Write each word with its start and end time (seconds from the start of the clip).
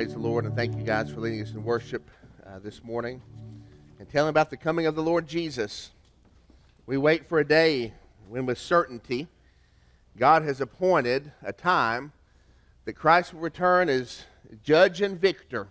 Praise 0.00 0.14
the 0.14 0.18
Lord, 0.18 0.46
and 0.46 0.56
thank 0.56 0.74
you 0.78 0.82
guys 0.82 1.10
for 1.10 1.20
leading 1.20 1.42
us 1.42 1.52
in 1.52 1.62
worship 1.62 2.10
uh, 2.46 2.58
this 2.58 2.82
morning 2.82 3.20
and 3.98 4.08
telling 4.08 4.30
about 4.30 4.48
the 4.48 4.56
coming 4.56 4.86
of 4.86 4.94
the 4.94 5.02
Lord 5.02 5.26
Jesus. 5.26 5.90
We 6.86 6.96
wait 6.96 7.28
for 7.28 7.38
a 7.38 7.46
day 7.46 7.92
when, 8.26 8.46
with 8.46 8.56
certainty, 8.56 9.28
God 10.16 10.42
has 10.42 10.58
appointed 10.58 11.32
a 11.42 11.52
time 11.52 12.12
that 12.86 12.94
Christ 12.94 13.34
will 13.34 13.42
return 13.42 13.90
as 13.90 14.24
judge 14.62 15.02
and 15.02 15.20
victor 15.20 15.68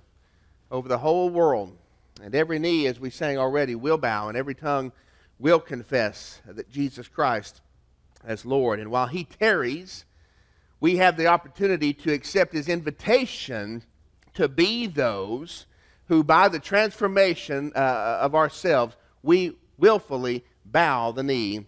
over 0.69 0.87
the 0.87 0.99
whole 0.99 1.31
world. 1.31 1.75
And 2.21 2.35
every 2.35 2.59
knee, 2.59 2.85
as 2.85 2.99
we 2.99 3.09
sang 3.09 3.39
already, 3.39 3.73
will 3.73 3.97
bow, 3.97 4.27
and 4.27 4.37
every 4.37 4.53
tongue 4.53 4.91
will 5.39 5.59
confess 5.59 6.39
that 6.45 6.69
Jesus 6.69 7.07
Christ 7.07 7.61
as 8.23 8.45
Lord. 8.45 8.79
And 8.79 8.91
while 8.91 9.07
He 9.07 9.23
tarries, 9.23 10.05
we 10.79 10.97
have 10.97 11.17
the 11.17 11.25
opportunity 11.25 11.93
to 11.95 12.13
accept 12.13 12.53
His 12.53 12.69
invitation 12.69 13.81
to 14.35 14.47
be 14.47 14.87
those 14.87 15.65
who, 16.07 16.23
by 16.23 16.47
the 16.47 16.59
transformation 16.59 17.71
uh, 17.75 18.19
of 18.21 18.35
ourselves, 18.35 18.95
we 19.21 19.55
willfully 19.77 20.43
bow 20.65 21.11
the 21.11 21.23
knee 21.23 21.65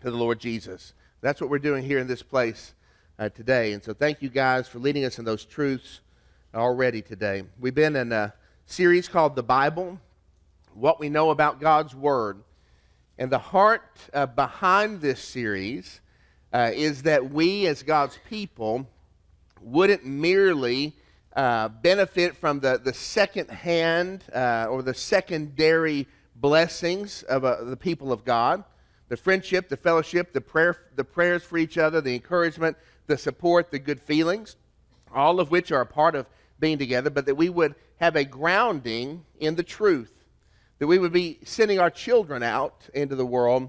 to 0.00 0.10
the 0.10 0.16
Lord 0.16 0.38
Jesus. 0.38 0.92
That's 1.20 1.40
what 1.40 1.50
we're 1.50 1.58
doing 1.58 1.84
here 1.84 1.98
in 1.98 2.06
this 2.06 2.22
place 2.22 2.74
uh, 3.18 3.28
today. 3.28 3.72
And 3.72 3.82
so, 3.82 3.92
thank 3.92 4.22
you 4.22 4.28
guys 4.28 4.68
for 4.68 4.78
leading 4.78 5.04
us 5.04 5.18
in 5.18 5.24
those 5.24 5.44
truths 5.44 6.00
already 6.54 7.02
today. 7.02 7.44
We've 7.58 7.74
been 7.74 7.96
in 7.96 8.12
a 8.12 8.32
series 8.66 9.08
called 9.08 9.36
The 9.36 9.42
Bible 9.42 10.00
What 10.74 11.00
We 11.00 11.08
Know 11.08 11.30
About 11.30 11.60
God's 11.60 11.94
Word. 11.94 12.42
And 13.18 13.30
the 13.30 13.38
heart 13.38 13.82
uh, 14.14 14.26
behind 14.26 15.00
this 15.00 15.20
series 15.20 16.00
uh, 16.52 16.70
is 16.72 17.02
that 17.02 17.30
we, 17.30 17.66
as 17.66 17.82
God's 17.82 18.18
people, 18.28 18.88
wouldn't 19.60 20.06
merely 20.06 20.94
uh, 21.36 21.68
benefit 21.68 22.36
from 22.36 22.60
the, 22.60 22.80
the 22.82 22.92
second 22.92 23.50
hand 23.50 24.24
uh, 24.34 24.66
or 24.68 24.82
the 24.82 24.94
secondary 24.94 26.06
blessings 26.34 27.22
of 27.24 27.44
uh, 27.44 27.64
the 27.64 27.76
people 27.76 28.12
of 28.12 28.24
God. 28.24 28.64
The 29.08 29.16
friendship, 29.16 29.68
the 29.68 29.76
fellowship, 29.76 30.32
the, 30.32 30.40
prayer, 30.40 30.76
the 30.96 31.04
prayers 31.04 31.42
for 31.42 31.58
each 31.58 31.78
other, 31.78 32.00
the 32.00 32.14
encouragement, 32.14 32.76
the 33.06 33.18
support, 33.18 33.70
the 33.70 33.78
good 33.78 34.00
feelings, 34.00 34.56
all 35.12 35.40
of 35.40 35.50
which 35.50 35.72
are 35.72 35.80
a 35.80 35.86
part 35.86 36.14
of 36.14 36.26
being 36.60 36.78
together, 36.78 37.10
but 37.10 37.26
that 37.26 37.34
we 37.34 37.48
would 37.48 37.74
have 37.96 38.16
a 38.16 38.24
grounding 38.24 39.24
in 39.38 39.56
the 39.56 39.62
truth, 39.62 40.24
that 40.78 40.86
we 40.86 40.98
would 40.98 41.12
be 41.12 41.38
sending 41.44 41.78
our 41.78 41.90
children 41.90 42.42
out 42.42 42.88
into 42.94 43.16
the 43.16 43.26
world, 43.26 43.68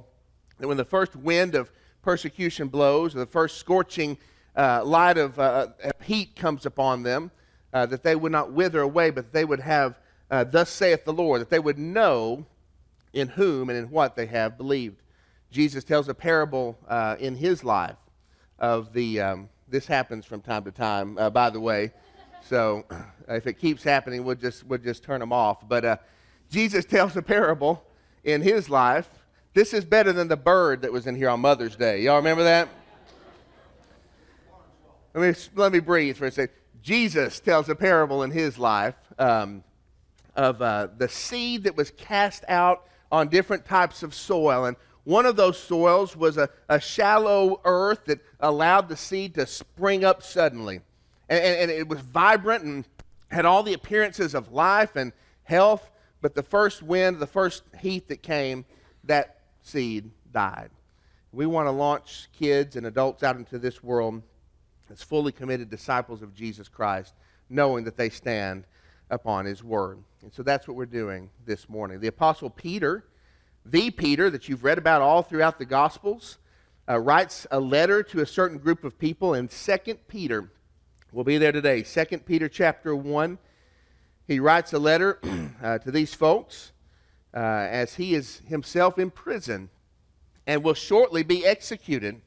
that 0.60 0.68
when 0.68 0.78
the 0.78 0.86
first 0.86 1.16
wind 1.16 1.56
of 1.56 1.72
persecution 2.02 2.68
blows, 2.68 3.16
or 3.16 3.20
the 3.20 3.26
first 3.26 3.58
scorching 3.58 4.18
uh, 4.56 4.84
light 4.84 5.18
of 5.18 5.40
uh, 5.40 5.68
heat 6.04 6.36
comes 6.36 6.66
upon 6.66 7.04
them, 7.04 7.32
uh, 7.74 7.86
that 7.86 8.04
they 8.04 8.16
would 8.16 8.32
not 8.32 8.52
wither 8.52 8.82
away, 8.82 9.10
but 9.10 9.34
they 9.34 9.46
would 9.46 9.60
have, 9.60 10.00
uh, 10.30 10.44
thus 10.44 10.70
saith 10.70 11.06
the 11.06 11.14
Lord, 11.14 11.42
that 11.42 11.50
they 11.50 11.60
would 11.60 11.78
know 11.78 12.46
in 13.14 13.28
whom 13.30 13.70
and 13.70 13.78
in 13.78 13.90
what 13.90 14.16
they 14.16 14.26
have 14.26 14.58
believed. 14.58 15.02
Jesus 15.52 15.84
tells 15.84 16.08
a 16.08 16.14
parable 16.14 16.78
uh, 16.88 17.18
in 17.20 17.36
his 17.36 17.64
life 17.64 17.98
of 18.60 18.94
the, 18.94 19.20
um, 19.20 19.50
this 19.68 19.86
happens 19.86 20.26
from 20.26 20.42
time 20.42 20.64
to 20.64 20.72
time, 20.72 21.18
uh, 21.18 21.30
by 21.30 21.50
the 21.50 21.60
way. 21.60 21.92
So 22.48 22.86
if 23.28 23.48
it 23.48 23.54
keeps 23.54 23.84
happening, 23.84 24.24
we'll 24.24 24.36
just, 24.36 24.66
we'll 24.66 24.80
just 24.80 25.04
turn 25.04 25.20
them 25.20 25.34
off. 25.34 25.68
But 25.68 25.86
uh, 25.86 25.98
Jesus 26.50 26.86
tells 26.86 27.16
a 27.18 27.22
parable 27.22 27.84
in 28.24 28.42
his 28.42 28.70
life. 28.70 29.10
This 29.54 29.74
is 29.74 29.84
better 29.84 30.14
than 30.14 30.30
the 30.30 30.38
bird 30.38 30.82
that 30.84 30.94
was 30.94 31.08
in 31.08 31.16
here 31.16 31.30
on 31.30 31.42
Mother's 31.42 31.76
Day. 31.76 32.02
Y'all 32.02 32.16
remember 32.16 32.44
that? 32.44 32.70
Let 35.14 35.38
me, 35.38 35.44
let 35.56 35.74
me 35.74 35.80
breathe 35.80 36.16
for 36.16 36.28
a 36.28 36.32
second. 36.32 36.56
Jesus 36.82 37.40
tells 37.40 37.70
a 37.70 37.76
parable 37.76 38.24
in 38.24 38.32
his 38.32 38.58
life 38.58 38.96
um, 39.20 39.64
of 40.36 40.62
uh, 40.62 40.88
the 40.98 41.08
seed 41.08 41.64
that 41.64 41.76
was 41.76 41.92
cast 41.92 42.44
out 42.48 42.88
on 43.12 43.28
different 43.28 43.66
types 43.66 44.04
of 44.04 44.16
soil. 44.16 44.66
And 44.66 44.78
one 45.04 45.26
of 45.26 45.36
those 45.36 45.58
soils 45.58 46.16
was 46.16 46.38
a, 46.38 46.50
a 46.70 46.80
shallow 46.80 47.62
earth 47.66 48.06
that 48.06 48.20
allowed 48.40 48.90
the 48.90 48.98
seed 48.98 49.36
to 49.36 49.46
spring 49.46 50.04
up 50.04 50.24
suddenly. 50.24 50.82
And, 51.30 51.44
and, 51.44 51.62
and 51.62 51.72
it 51.72 51.88
was 51.88 52.00
vibrant 52.00 52.64
and 52.64 52.88
had 53.30 53.46
all 53.46 53.64
the 53.64 53.74
appearances 53.74 54.34
of 54.34 54.52
life 54.52 54.96
and 54.96 55.12
health. 55.44 55.90
But 56.22 56.36
the 56.36 56.44
first 56.44 56.82
wind, 56.82 57.20
the 57.20 57.28
first 57.28 57.64
heat 57.80 58.08
that 58.10 58.22
came, 58.24 58.66
that 59.04 59.40
seed 59.62 60.12
died. 60.32 60.70
We 61.32 61.46
want 61.46 61.68
to 61.68 61.72
launch 61.72 62.28
kids 62.38 62.76
and 62.76 62.86
adults 62.86 63.24
out 63.24 63.38
into 63.38 63.58
this 63.58 63.84
world 63.84 64.22
as 64.92 65.02
fully 65.02 65.32
committed 65.32 65.70
disciples 65.70 66.22
of 66.22 66.36
Jesus 66.36 66.68
Christ, 66.68 67.14
knowing 67.50 67.86
that 67.86 67.96
they 67.96 68.10
stand 68.10 68.66
upon 69.10 69.46
his 69.46 69.64
word. 69.64 70.00
And 70.22 70.34
so 70.34 70.44
that's 70.44 70.68
what 70.68 70.76
we're 70.76 70.86
doing 70.86 71.30
this 71.46 71.70
morning. 71.70 72.00
The 72.00 72.08
Apostle 72.08 72.50
Peter, 72.50 73.06
the 73.66 73.90
Peter 73.92 74.30
that 74.30 74.50
you've 74.50 74.64
read 74.64 74.78
about 74.78 75.02
all 75.02 75.22
throughout 75.22 75.60
the 75.60 75.66
Gospels, 75.66 76.38
uh, 76.90 77.00
writes 77.00 77.48
a 77.52 77.60
letter 77.60 78.04
to 78.04 78.20
a 78.20 78.26
certain 78.26 78.58
group 78.58 78.84
of 78.84 79.00
people 79.00 79.34
in 79.34 79.48
2 79.48 79.78
Peter. 80.08 80.52
We'll 81.14 81.24
be 81.24 81.38
there 81.38 81.52
today. 81.52 81.84
2 81.84 82.06
Peter 82.20 82.50
chapter 82.50 82.96
1. 82.96 83.38
He 84.28 84.40
writes 84.40 84.74
a 84.74 84.80
letter 84.80 85.20
uh, 85.64 85.78
to 85.80 85.92
these 85.92 86.14
folks 86.14 86.74
uh, 87.34 87.38
as 87.38 87.96
he 87.96 88.14
is 88.14 88.42
himself 88.48 89.00
in 89.00 89.10
prison 89.10 89.70
and 90.46 90.64
will 90.64 90.74
shortly 90.74 91.24
be 91.24 91.46
executed. 91.46 92.22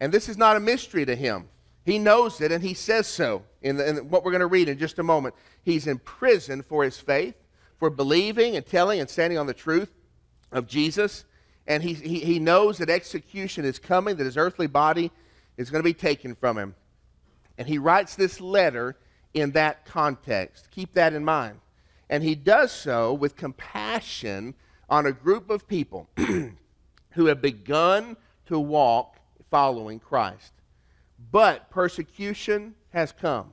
And 0.00 0.12
this 0.12 0.28
is 0.28 0.36
not 0.36 0.56
a 0.56 0.60
mystery 0.60 1.04
to 1.06 1.14
him. 1.14 1.48
He 1.90 1.98
knows 1.98 2.40
it, 2.40 2.52
and 2.52 2.62
he 2.62 2.74
says 2.74 3.06
so 3.06 3.42
in, 3.62 3.76
the, 3.76 3.88
in 3.88 3.96
what 4.10 4.24
we're 4.24 4.30
going 4.30 4.40
to 4.40 4.46
read 4.46 4.68
in 4.68 4.78
just 4.78 4.98
a 4.98 5.02
moment. 5.02 5.34
He's 5.64 5.86
in 5.86 5.98
prison 5.98 6.62
for 6.62 6.84
his 6.84 6.98
faith, 6.98 7.34
for 7.78 7.90
believing 7.90 8.54
and 8.54 8.64
telling 8.64 9.00
and 9.00 9.10
standing 9.10 9.38
on 9.38 9.46
the 9.46 9.54
truth 9.54 9.90
of 10.52 10.68
Jesus. 10.68 11.24
And 11.66 11.82
he, 11.82 11.94
he, 11.94 12.20
he 12.20 12.38
knows 12.38 12.78
that 12.78 12.90
execution 12.90 13.64
is 13.64 13.78
coming, 13.78 14.16
that 14.16 14.24
his 14.24 14.36
earthly 14.36 14.68
body 14.68 15.10
is 15.56 15.68
going 15.68 15.82
to 15.82 15.88
be 15.88 15.94
taken 15.94 16.36
from 16.36 16.56
him. 16.56 16.76
And 17.58 17.66
he 17.66 17.78
writes 17.78 18.14
this 18.14 18.40
letter 18.40 18.96
in 19.34 19.50
that 19.52 19.84
context. 19.84 20.70
Keep 20.70 20.94
that 20.94 21.12
in 21.12 21.24
mind. 21.24 21.58
And 22.08 22.22
he 22.22 22.34
does 22.34 22.72
so 22.72 23.12
with 23.12 23.36
compassion 23.36 24.54
on 24.88 25.06
a 25.06 25.12
group 25.12 25.50
of 25.50 25.66
people 25.66 26.08
who 26.16 27.26
have 27.26 27.42
begun 27.42 28.16
to 28.46 28.58
walk 28.58 29.16
following 29.50 29.98
Christ. 29.98 30.52
But 31.30 31.70
persecution 31.70 32.74
has 32.90 33.12
come. 33.12 33.52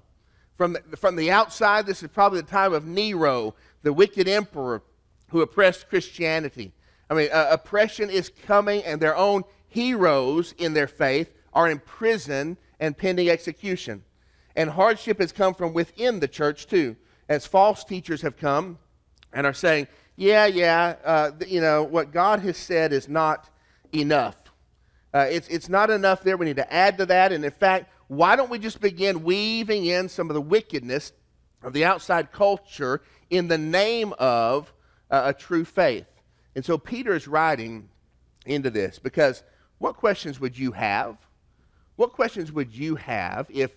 From 0.57 0.73
the, 0.73 0.97
from 0.97 1.15
the 1.15 1.31
outside, 1.31 1.85
this 1.85 2.01
is 2.01 2.09
probably 2.09 2.41
the 2.41 2.47
time 2.47 2.73
of 2.73 2.85
Nero, 2.85 3.53
the 3.83 3.93
wicked 3.93 4.27
emperor 4.27 4.81
who 5.29 5.41
oppressed 5.41 5.89
Christianity. 5.89 6.73
I 7.09 7.13
mean, 7.13 7.29
uh, 7.31 7.49
oppression 7.51 8.09
is 8.09 8.31
coming, 8.45 8.83
and 8.83 8.99
their 8.99 9.15
own 9.15 9.43
heroes 9.67 10.53
in 10.57 10.73
their 10.73 10.87
faith 10.87 11.33
are 11.53 11.69
in 11.69 11.79
prison 11.79 12.57
and 12.79 12.97
pending 12.97 13.29
execution. 13.29 14.03
And 14.55 14.71
hardship 14.71 15.19
has 15.19 15.31
come 15.31 15.53
from 15.53 15.73
within 15.73 16.19
the 16.19 16.27
church, 16.27 16.65
too, 16.65 16.95
as 17.29 17.45
false 17.45 17.83
teachers 17.83 18.21
have 18.23 18.37
come 18.37 18.79
and 19.31 19.45
are 19.45 19.53
saying, 19.53 19.87
yeah, 20.15 20.47
yeah, 20.47 20.95
uh, 21.05 21.31
you 21.47 21.61
know, 21.61 21.83
what 21.83 22.11
God 22.11 22.39
has 22.39 22.57
said 22.57 22.91
is 22.91 23.07
not 23.07 23.49
enough. 23.93 24.35
Uh, 25.17 25.25
it's, 25.31 25.47
it's 25.47 25.67
not 25.67 25.89
enough 25.89 26.21
there. 26.21 26.37
We 26.37 26.45
need 26.45 26.57
to 26.57 26.71
add 26.71 26.99
to 26.99 27.07
that. 27.07 27.31
And 27.31 27.43
in 27.43 27.49
fact, 27.49 27.91
why 28.07 28.35
don't 28.35 28.51
we 28.51 28.59
just 28.59 28.79
begin 28.79 29.23
weaving 29.23 29.87
in 29.87 30.09
some 30.09 30.29
of 30.29 30.35
the 30.35 30.41
wickedness 30.41 31.11
of 31.63 31.73
the 31.73 31.85
outside 31.85 32.31
culture 32.31 33.01
in 33.31 33.47
the 33.47 33.57
name 33.57 34.13
of 34.19 34.71
uh, 35.09 35.23
a 35.25 35.33
true 35.33 35.65
faith? 35.65 36.05
And 36.55 36.63
so 36.63 36.77
Peter 36.77 37.15
is 37.15 37.27
writing 37.27 37.89
into 38.45 38.69
this 38.69 38.99
because 38.99 39.41
what 39.79 39.95
questions 39.95 40.39
would 40.39 40.55
you 40.55 40.73
have? 40.73 41.17
What 41.95 42.13
questions 42.13 42.51
would 42.51 42.71
you 42.71 42.95
have 42.97 43.47
if 43.49 43.71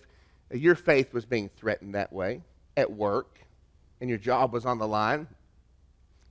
your 0.53 0.75
faith 0.75 1.11
was 1.11 1.25
being 1.25 1.49
threatened 1.57 1.95
that 1.95 2.13
way 2.13 2.43
at 2.77 2.91
work 2.91 3.39
and 3.99 4.11
your 4.11 4.19
job 4.19 4.53
was 4.53 4.67
on 4.67 4.77
the 4.77 4.87
line? 4.87 5.25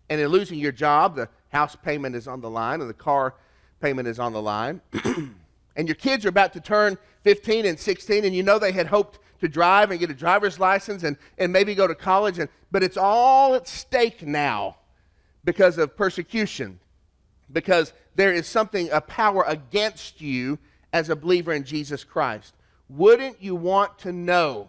And 0.08 0.20
in 0.20 0.28
losing 0.28 0.60
your 0.60 0.70
job, 0.70 1.16
the 1.16 1.28
house 1.48 1.74
payment 1.74 2.14
is 2.14 2.28
on 2.28 2.40
the 2.40 2.50
line 2.50 2.80
and 2.80 2.88
the 2.88 2.94
car 2.94 3.34
payment 3.80 4.08
is 4.08 4.18
on 4.18 4.32
the 4.32 4.42
line, 4.42 4.80
and 5.76 5.88
your 5.88 5.94
kids 5.94 6.24
are 6.24 6.28
about 6.30 6.52
to 6.52 6.60
turn 6.60 6.98
15 7.22 7.66
and 7.66 7.78
16, 7.78 8.24
and 8.24 8.34
you 8.34 8.42
know 8.42 8.58
they 8.58 8.72
had 8.72 8.86
hoped 8.86 9.18
to 9.40 9.48
drive 9.48 9.90
and 9.90 9.98
get 10.00 10.10
a 10.10 10.14
driver's 10.14 10.58
license 10.58 11.02
and, 11.02 11.16
and 11.38 11.52
maybe 11.52 11.74
go 11.74 11.86
to 11.86 11.94
college, 11.94 12.38
and, 12.38 12.48
but 12.70 12.82
it's 12.82 12.96
all 12.96 13.54
at 13.54 13.66
stake 13.66 14.22
now 14.22 14.76
because 15.44 15.78
of 15.78 15.96
persecution, 15.96 16.78
because 17.52 17.92
there 18.14 18.32
is 18.32 18.46
something, 18.46 18.88
a 18.92 19.00
power 19.00 19.44
against 19.46 20.20
you 20.20 20.58
as 20.92 21.08
a 21.08 21.16
believer 21.16 21.52
in 21.52 21.64
Jesus 21.64 22.04
Christ. 22.04 22.54
Wouldn't 22.88 23.42
you 23.42 23.54
want 23.54 23.98
to 24.00 24.12
know 24.12 24.68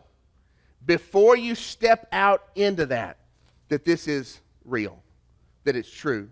before 0.85 1.35
you 1.35 1.55
step 1.55 2.07
out 2.11 2.43
into 2.55 2.85
that 2.87 3.17
that 3.69 3.83
this 3.83 4.07
is 4.07 4.39
real, 4.63 5.01
that 5.63 5.75
it's 5.75 5.91
true? 5.91 6.29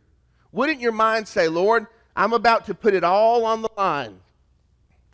Wouldn't 0.51 0.79
your 0.79 0.91
mind 0.91 1.27
say, 1.27 1.47
Lord, 1.47 1.87
I'm 2.19 2.33
about 2.33 2.65
to 2.65 2.73
put 2.73 2.93
it 2.93 3.05
all 3.05 3.45
on 3.45 3.61
the 3.61 3.69
line. 3.77 4.19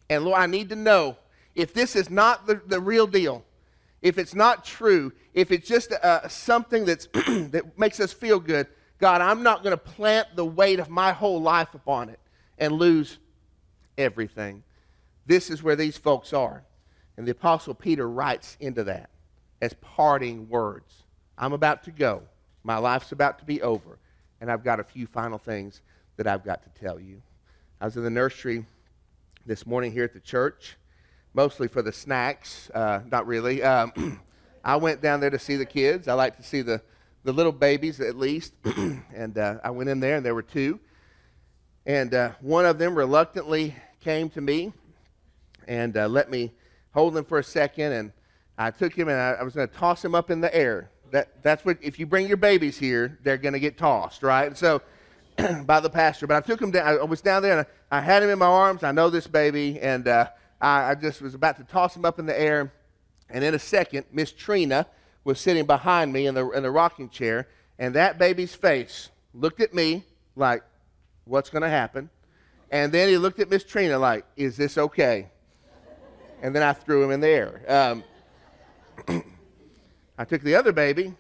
And 0.10 0.25
Lord, 0.25 0.42
I 0.42 0.48
need 0.48 0.69
to 0.69 0.75
know 0.75 1.18
if 1.54 1.72
this 1.72 1.96
is 1.96 2.10
not 2.10 2.48
the, 2.48 2.60
the 2.66 2.80
real 2.80 3.06
deal, 3.06 3.46
if 4.02 4.18
it's 4.18 4.34
not 4.34 4.66
true, 4.66 5.13
if 5.36 5.52
it's 5.52 5.68
just 5.68 5.92
uh, 5.92 6.28
something 6.28 6.84
that's 6.84 7.06
that 7.13 7.78
makes 7.78 8.00
us 8.00 8.12
feel 8.12 8.40
good, 8.40 8.66
God, 8.98 9.22
I'm 9.22 9.44
not 9.44 9.62
going 9.62 9.78
to 9.78 9.78
plant 9.78 10.30
the 10.36 10.46
weight 10.46 10.80
of 10.80 10.90
my 10.90 11.12
whole 11.12 11.40
life 11.40 11.75
upon 11.75 12.10
it 12.10 12.19
and 12.57 12.74
lose 12.74 13.19
everything. 14.00 14.63
This 15.28 15.52
is 15.52 15.62
where 15.62 15.75
these 15.75 15.98
folks 15.98 16.34
are. 16.34 16.63
And 17.18 17.28
the 17.28 17.34
Apostle 17.34 17.75
Peter 17.75 18.10
writes 18.10 18.57
into 18.60 18.84
that 18.86 19.12
as 19.62 19.74
parting 19.74 20.50
words 20.50 21.04
I'm 21.38 21.54
about 21.54 21.84
to 21.84 21.92
go. 21.92 22.24
My 22.63 22.80
life's 22.80 23.12
about 23.12 23.38
to 23.40 23.46
be 23.46 23.62
over. 23.62 24.00
And 24.42 24.52
I've 24.52 24.63
got 24.63 24.80
a 24.80 24.84
few 24.84 25.06
final 25.06 25.38
things 25.38 25.81
that 26.17 26.27
I've 26.27 26.44
got 26.44 26.63
to 26.63 26.81
tell 26.81 27.00
you. 27.00 27.21
I 27.79 27.85
was 27.85 27.97
in 27.97 28.03
the 28.03 28.09
nursery 28.09 28.65
this 29.45 29.65
morning 29.65 29.91
here 29.91 30.03
at 30.03 30.13
the 30.13 30.19
church, 30.19 30.77
mostly 31.33 31.67
for 31.67 31.81
the 31.81 31.91
snacks. 31.91 32.69
Uh, 32.73 33.01
not 33.12 33.27
really. 33.27 33.62
Um, 33.63 34.21
I 34.63 34.77
went 34.77 35.01
down 35.01 35.19
there 35.19 35.29
to 35.29 35.39
see 35.39 35.56
the 35.56 35.65
kids. 35.65 36.07
I 36.07 36.13
like 36.13 36.38
to 36.38 36.44
see 36.44 36.62
the, 36.62 36.81
the 37.23 37.31
little 37.31 37.51
babies 37.51 38.00
at 38.01 38.17
least. 38.17 38.53
and 39.13 39.38
uh, 39.38 39.59
I 39.63 39.69
went 39.71 39.89
in 39.89 40.00
there, 40.00 40.15
and 40.15 40.25
there 40.25 40.35
were 40.35 40.41
two. 40.41 40.79
And 41.85 42.13
uh, 42.13 42.31
one 42.41 42.65
of 42.65 42.79
them 42.79 42.95
reluctantly 42.95 43.75
came 44.01 44.29
to 44.29 44.41
me 44.41 44.73
and 45.68 45.97
uh, 45.97 46.07
let 46.07 46.29
me 46.29 46.51
hold 46.94 47.15
him 47.15 47.25
for 47.25 47.39
a 47.39 47.44
second. 47.44 47.91
And 47.91 48.11
I 48.57 48.71
took 48.71 48.94
him 48.94 49.07
and 49.07 49.18
I, 49.18 49.31
I 49.33 49.44
was 49.44 49.53
going 49.53 49.68
to 49.68 49.73
toss 49.73 50.03
him 50.03 50.15
up 50.15 50.31
in 50.31 50.41
the 50.41 50.56
air. 50.56 50.89
That, 51.11 51.44
that's 51.44 51.63
what, 51.63 51.77
if 51.81 52.00
you 52.00 52.06
bring 52.06 52.27
your 52.27 52.38
babies 52.38 52.77
here, 52.77 53.19
they're 53.23 53.38
going 53.38 53.53
to 53.53 53.59
get 53.59 53.77
tossed, 53.77 54.23
right? 54.23 54.57
So, 54.57 54.81
by 55.65 55.79
the 55.79 55.89
pastor. 55.89 56.27
But 56.27 56.37
I 56.37 56.41
took 56.41 56.61
him 56.61 56.71
down. 56.71 56.99
I 56.99 57.03
was 57.03 57.21
down 57.21 57.41
there 57.43 57.59
and 57.59 57.67
I, 57.91 57.97
I 57.97 58.01
had 58.01 58.23
him 58.23 58.29
in 58.29 58.39
my 58.39 58.45
arms. 58.45 58.83
I 58.83 58.91
know 58.91 59.09
this 59.09 59.27
baby. 59.27 59.79
And 59.79 60.07
uh, 60.07 60.29
I, 60.61 60.91
I 60.91 60.95
just 60.95 61.21
was 61.21 61.33
about 61.33 61.57
to 61.57 61.63
toss 61.63 61.95
him 61.95 62.05
up 62.05 62.19
in 62.19 62.25
the 62.25 62.39
air. 62.39 62.71
And 63.29 63.43
in 63.43 63.53
a 63.53 63.59
second, 63.59 64.05
Miss 64.11 64.31
Trina 64.31 64.87
was 65.23 65.39
sitting 65.39 65.65
behind 65.65 66.13
me 66.13 66.27
in 66.27 66.35
the, 66.35 66.49
in 66.51 66.63
the 66.63 66.71
rocking 66.71 67.09
chair. 67.09 67.47
And 67.79 67.95
that 67.95 68.17
baby's 68.17 68.55
face 68.55 69.09
looked 69.33 69.59
at 69.59 69.73
me 69.73 70.03
like, 70.35 70.63
what's 71.25 71.49
going 71.49 71.63
to 71.63 71.69
happen? 71.69 72.09
And 72.71 72.91
then 72.91 73.09
he 73.09 73.17
looked 73.17 73.39
at 73.39 73.49
Miss 73.49 73.63
Trina 73.63 73.99
like, 73.99 74.25
is 74.35 74.57
this 74.57 74.77
okay? 74.77 75.29
And 76.41 76.55
then 76.55 76.63
I 76.63 76.73
threw 76.73 77.03
him 77.03 77.11
in 77.11 77.19
the 77.19 77.27
air. 77.27 77.61
Um, 77.67 78.03
I 80.17 80.25
took 80.25 80.41
the 80.41 80.55
other 80.55 80.71
baby, 80.71 81.13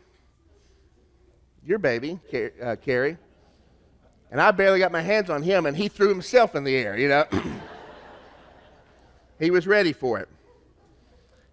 your 1.65 1.79
baby, 1.79 2.19
uh, 2.61 2.75
Carrie, 2.77 3.17
and 4.35 4.41
I 4.41 4.51
barely 4.51 4.79
got 4.79 4.91
my 4.91 5.01
hands 5.01 5.29
on 5.29 5.43
him, 5.43 5.65
and 5.65 5.77
he 5.77 5.87
threw 5.87 6.09
himself 6.09 6.55
in 6.55 6.65
the 6.65 6.75
air, 6.75 6.97
you 6.97 7.07
know. 7.07 7.23
he 9.39 9.49
was 9.49 9.65
ready 9.65 9.93
for 9.93 10.19
it. 10.19 10.27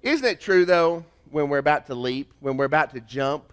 Isn't 0.03 0.27
it 0.27 0.41
true, 0.41 0.65
though, 0.65 1.05
when 1.31 1.49
we're 1.49 1.59
about 1.59 1.87
to 1.87 1.95
leap, 1.95 2.35
when 2.41 2.57
we're 2.57 2.65
about 2.65 2.93
to 2.95 3.01
jump, 3.01 3.53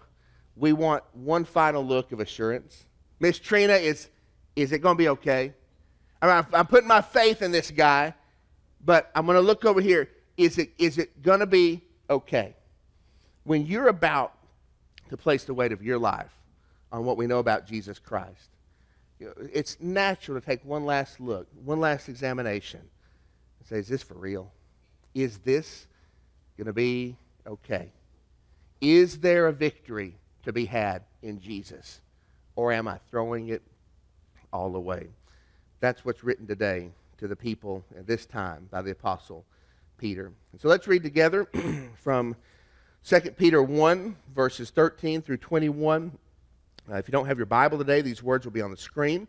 we 0.56 0.72
want 0.72 1.04
one 1.12 1.44
final 1.44 1.86
look 1.86 2.10
of 2.10 2.18
assurance? 2.18 2.86
Miss 3.20 3.38
Trina, 3.38 3.74
is, 3.74 4.08
is 4.56 4.72
it 4.72 4.80
going 4.80 4.96
to 4.96 4.98
be 4.98 5.10
okay? 5.10 5.54
I 6.20 6.26
mean, 6.26 6.46
I'm 6.52 6.66
putting 6.66 6.88
my 6.88 7.00
faith 7.00 7.40
in 7.40 7.52
this 7.52 7.70
guy, 7.70 8.14
but 8.84 9.12
I'm 9.14 9.26
going 9.26 9.36
to 9.36 9.42
look 9.42 9.64
over 9.64 9.80
here. 9.80 10.08
Is 10.36 10.58
it, 10.58 10.72
is 10.76 10.98
it 10.98 11.22
going 11.22 11.38
to 11.38 11.46
be 11.46 11.82
okay? 12.10 12.56
When 13.44 13.64
you're 13.64 13.86
about 13.86 14.34
to 15.08 15.16
place 15.16 15.44
the 15.44 15.54
weight 15.54 15.70
of 15.70 15.84
your 15.84 16.00
life 16.00 16.32
on 16.90 17.04
what 17.04 17.16
we 17.16 17.28
know 17.28 17.38
about 17.38 17.68
Jesus 17.68 18.00
Christ, 18.00 18.50
it's 19.20 19.78
natural 19.80 20.40
to 20.40 20.44
take 20.44 20.64
one 20.64 20.84
last 20.84 21.20
look, 21.20 21.46
one 21.64 21.80
last 21.80 22.08
examination, 22.08 22.80
and 22.80 23.68
say, 23.68 23.78
is 23.78 23.88
this 23.88 24.02
for 24.02 24.14
real? 24.14 24.50
Is 25.14 25.38
this 25.38 25.86
going 26.56 26.66
to 26.66 26.72
be 26.72 27.16
okay? 27.46 27.92
Is 28.80 29.18
there 29.18 29.46
a 29.46 29.52
victory 29.52 30.16
to 30.44 30.52
be 30.52 30.64
had 30.64 31.02
in 31.22 31.40
Jesus? 31.40 32.00
Or 32.56 32.72
am 32.72 32.88
I 32.88 32.98
throwing 33.10 33.48
it 33.48 33.62
all 34.52 34.74
away? 34.74 35.08
That's 35.80 36.04
what's 36.04 36.24
written 36.24 36.46
today 36.46 36.90
to 37.18 37.28
the 37.28 37.36
people 37.36 37.84
at 37.96 38.06
this 38.06 38.26
time 38.26 38.68
by 38.70 38.82
the 38.82 38.90
Apostle 38.90 39.44
Peter. 39.98 40.32
And 40.52 40.60
so 40.60 40.68
let's 40.68 40.88
read 40.88 41.02
together 41.02 41.46
from 41.96 42.36
2 43.04 43.20
Peter 43.32 43.62
1, 43.62 44.16
verses 44.34 44.70
13 44.70 45.22
through 45.22 45.38
21. 45.38 46.18
Uh, 46.88 46.96
if 46.96 47.08
you 47.08 47.12
don't 47.12 47.26
have 47.26 47.38
your 47.38 47.46
Bible 47.46 47.78
today, 47.78 48.00
these 48.00 48.22
words 48.22 48.44
will 48.44 48.52
be 48.52 48.62
on 48.62 48.70
the 48.70 48.76
screen. 48.76 49.26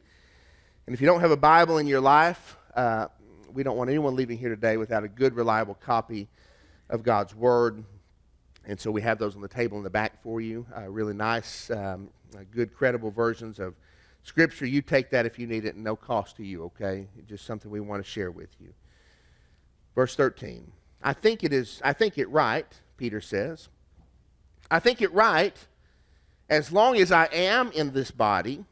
And 0.85 0.93
if 0.93 1.01
you 1.01 1.07
don't 1.07 1.21
have 1.21 1.31
a 1.31 1.37
Bible 1.37 1.77
in 1.77 1.87
your 1.87 2.01
life, 2.01 2.57
uh, 2.75 3.07
we 3.53 3.63
don't 3.63 3.77
want 3.77 3.89
anyone 3.89 4.15
leaving 4.15 4.37
here 4.37 4.49
today 4.49 4.77
without 4.77 5.03
a 5.03 5.07
good, 5.07 5.35
reliable 5.35 5.75
copy 5.75 6.27
of 6.89 7.03
God's 7.03 7.35
Word. 7.35 7.83
And 8.65 8.79
so 8.79 8.91
we 8.91 9.01
have 9.01 9.17
those 9.17 9.35
on 9.35 9.41
the 9.41 9.47
table 9.47 9.77
in 9.77 9.83
the 9.83 9.89
back 9.89 10.21
for 10.21 10.39
you. 10.39 10.65
Uh, 10.75 10.89
really 10.89 11.13
nice, 11.13 11.69
um, 11.71 12.09
uh, 12.35 12.39
good, 12.51 12.73
credible 12.73 13.11
versions 13.11 13.59
of 13.59 13.73
Scripture, 14.23 14.65
you 14.65 14.81
take 14.81 15.09
that 15.09 15.25
if 15.25 15.39
you 15.39 15.47
need 15.47 15.65
it, 15.65 15.75
no 15.75 15.95
cost 15.95 16.37
to 16.37 16.45
you, 16.45 16.65
okay? 16.65 17.07
It's 17.17 17.27
just 17.27 17.45
something 17.45 17.71
we 17.71 17.79
want 17.79 18.03
to 18.03 18.09
share 18.09 18.29
with 18.29 18.49
you. 18.59 18.73
Verse 19.95 20.15
13. 20.15 20.71
I 21.03 21.13
think 21.13 21.43
it 21.43 21.51
is, 21.51 21.81
I 21.83 21.93
think 21.93 22.17
it 22.17 22.29
right, 22.29 22.67
Peter 22.97 23.19
says. 23.19 23.69
I 24.69 24.79
think 24.79 25.01
it 25.01 25.11
right, 25.11 25.55
as 26.51 26.69
long 26.71 26.97
as 26.97 27.13
I 27.13 27.27
am 27.31 27.71
in 27.71 27.93
this 27.93 28.11
body, 28.11 28.65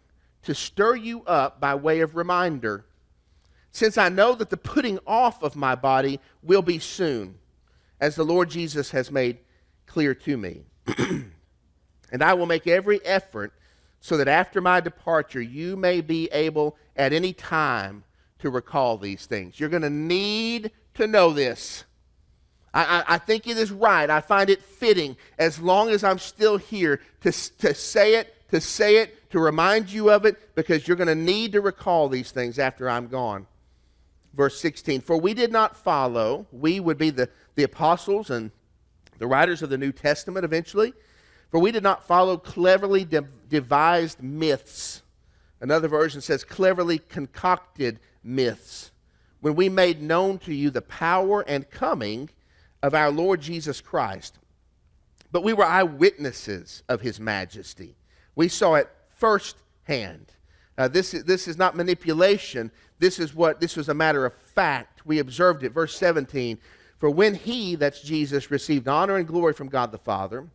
to 0.43 0.53
stir 0.53 0.97
you 0.97 1.23
up 1.23 1.61
by 1.61 1.75
way 1.75 2.01
of 2.01 2.15
reminder, 2.15 2.85
since 3.71 3.97
I 3.97 4.09
know 4.09 4.35
that 4.35 4.49
the 4.49 4.57
putting 4.57 4.99
off 5.07 5.41
of 5.41 5.55
my 5.55 5.75
body 5.75 6.19
will 6.43 6.61
be 6.61 6.77
soon, 6.77 7.39
as 8.01 8.15
the 8.15 8.25
Lord 8.25 8.49
Jesus 8.49 8.91
has 8.91 9.09
made 9.09 9.37
clear 9.85 10.13
to 10.13 10.37
me. 10.37 10.63
and 10.97 12.21
I 12.21 12.33
will 12.33 12.45
make 12.45 12.67
every 12.67 13.03
effort 13.05 13.53
so 14.01 14.17
that 14.17 14.27
after 14.27 14.59
my 14.59 14.81
departure, 14.81 15.41
you 15.41 15.77
may 15.77 16.01
be 16.01 16.27
able 16.33 16.75
at 16.97 17.13
any 17.13 17.31
time 17.31 18.03
to 18.39 18.49
recall 18.49 18.97
these 18.97 19.25
things. 19.25 19.57
You're 19.57 19.69
going 19.69 19.83
to 19.83 19.89
need 19.89 20.71
to 20.95 21.07
know 21.07 21.31
this. 21.31 21.85
I, 22.73 22.83
I, 22.83 23.15
I, 23.15 23.17
think 23.17 23.47
it 23.47 23.57
is 23.57 23.71
right. 23.71 24.09
I 24.09 24.21
find 24.21 24.49
it 24.49 24.61
fitting, 24.61 25.17
as 25.37 25.59
long 25.59 25.89
as 25.89 26.03
I'm 26.03 26.19
still 26.19 26.57
here, 26.57 27.01
to, 27.21 27.31
to 27.31 27.73
say 27.73 28.15
it, 28.15 28.35
to 28.51 28.61
say 28.61 28.97
it, 28.97 29.29
to 29.31 29.39
remind 29.39 29.91
you 29.91 30.09
of 30.11 30.25
it, 30.25 30.55
because 30.55 30.87
you're 30.87 30.97
going 30.97 31.07
to 31.07 31.15
need 31.15 31.53
to 31.53 31.61
recall 31.61 32.09
these 32.09 32.31
things 32.31 32.59
after 32.59 32.89
I'm 32.89 33.07
gone. 33.07 33.47
Verse 34.33 34.59
16 34.59 35.01
For 35.01 35.17
we 35.17 35.33
did 35.33 35.51
not 35.51 35.75
follow, 35.75 36.47
we 36.51 36.79
would 36.79 36.97
be 36.97 37.09
the, 37.09 37.29
the 37.55 37.63
apostles 37.63 38.29
and 38.29 38.51
the 39.17 39.27
writers 39.27 39.61
of 39.61 39.69
the 39.69 39.77
New 39.77 39.91
Testament 39.91 40.45
eventually 40.45 40.93
for 41.49 41.59
we 41.59 41.71
did 41.71 41.83
not 41.83 42.05
follow 42.05 42.37
cleverly 42.37 43.05
de- 43.05 43.25
devised 43.49 44.21
myths. 44.21 45.01
Another 45.59 45.87
version 45.87 46.21
says 46.21 46.43
cleverly 46.43 46.99
concocted 46.99 47.99
myths. 48.23 48.91
When 49.41 49.55
we 49.55 49.67
made 49.67 50.01
known 50.01 50.37
to 50.39 50.53
you 50.53 50.69
the 50.69 50.81
power 50.81 51.41
and 51.41 51.69
coming 51.69 52.29
of 52.81 52.93
our 52.93 53.11
Lord 53.11 53.41
Jesus 53.41 53.81
Christ. 53.81 54.39
But 55.31 55.43
we 55.43 55.53
were 55.53 55.65
eyewitnesses 55.65 56.83
of 56.89 57.01
his 57.01 57.19
majesty. 57.19 57.95
We 58.35 58.47
saw 58.47 58.75
it 58.75 58.89
firsthand. 59.15 60.33
Uh, 60.77 60.87
this, 60.87 61.11
this 61.11 61.47
is 61.47 61.57
not 61.57 61.75
manipulation. 61.75 62.71
This 62.99 63.19
is 63.19 63.35
what 63.35 63.59
this 63.59 63.75
was 63.75 63.89
a 63.89 63.93
matter 63.93 64.25
of 64.25 64.33
fact. 64.33 65.05
We 65.05 65.19
observed 65.19 65.63
it. 65.63 65.73
Verse 65.73 65.95
17. 65.95 66.57
For 66.99 67.09
when 67.09 67.35
he, 67.35 67.75
that's 67.75 68.01
Jesus, 68.01 68.51
received 68.51 68.87
honor 68.87 69.15
and 69.15 69.27
glory 69.27 69.53
from 69.53 69.69
God 69.69 69.91
the 69.91 69.97
Father, 69.97 70.47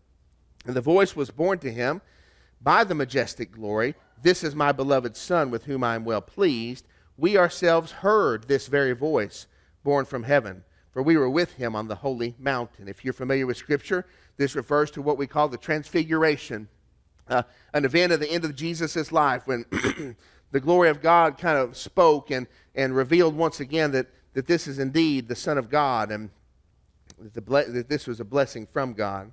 and 0.66 0.74
the 0.74 0.80
voice 0.80 1.16
was 1.16 1.30
borne 1.30 1.58
to 1.60 1.72
him 1.72 2.00
by 2.60 2.84
the 2.84 2.94
majestic 2.94 3.52
glory 3.52 3.94
This 4.22 4.42
is 4.42 4.54
my 4.54 4.72
beloved 4.72 5.16
Son, 5.16 5.50
with 5.50 5.64
whom 5.64 5.84
I 5.84 5.94
am 5.94 6.04
well 6.04 6.22
pleased. 6.22 6.86
We 7.18 7.36
ourselves 7.36 7.92
heard 7.92 8.48
this 8.48 8.66
very 8.66 8.92
voice 8.92 9.46
borne 9.82 10.06
from 10.06 10.22
heaven, 10.22 10.64
for 10.94 11.02
we 11.02 11.16
were 11.16 11.28
with 11.28 11.54
him 11.54 11.74
on 11.74 11.88
the 11.88 11.96
holy 11.96 12.36
mountain. 12.38 12.86
If 12.86 13.04
you're 13.04 13.12
familiar 13.12 13.46
with 13.46 13.56
Scripture, 13.56 14.06
this 14.36 14.54
refers 14.54 14.92
to 14.92 15.02
what 15.02 15.18
we 15.18 15.26
call 15.26 15.48
the 15.48 15.58
Transfiguration, 15.58 16.68
uh, 17.28 17.42
an 17.72 17.84
event 17.84 18.12
at 18.12 18.20
the 18.20 18.30
end 18.30 18.44
of 18.44 18.54
Jesus' 18.54 19.10
life 19.10 19.42
when 19.46 19.66
the 20.52 20.60
glory 20.60 20.88
of 20.88 21.02
God 21.02 21.36
kind 21.36 21.58
of 21.58 21.76
spoke 21.76 22.30
and, 22.30 22.46
and 22.76 22.94
revealed 22.94 23.34
once 23.34 23.58
again 23.58 23.90
that, 23.90 24.06
that 24.34 24.46
this 24.46 24.68
is 24.68 24.78
indeed 24.78 25.26
the 25.26 25.34
Son 25.34 25.58
of 25.58 25.68
God 25.68 26.12
and 26.12 26.30
that, 27.18 27.34
the, 27.34 27.40
that 27.40 27.88
this 27.88 28.06
was 28.06 28.20
a 28.20 28.24
blessing 28.24 28.64
from 28.64 28.92
God. 28.92 29.32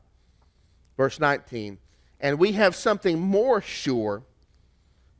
Verse 0.97 1.19
19. 1.19 1.77
And 2.19 2.39
we 2.39 2.53
have 2.53 2.75
something 2.75 3.19
more 3.19 3.61
sure 3.61 4.23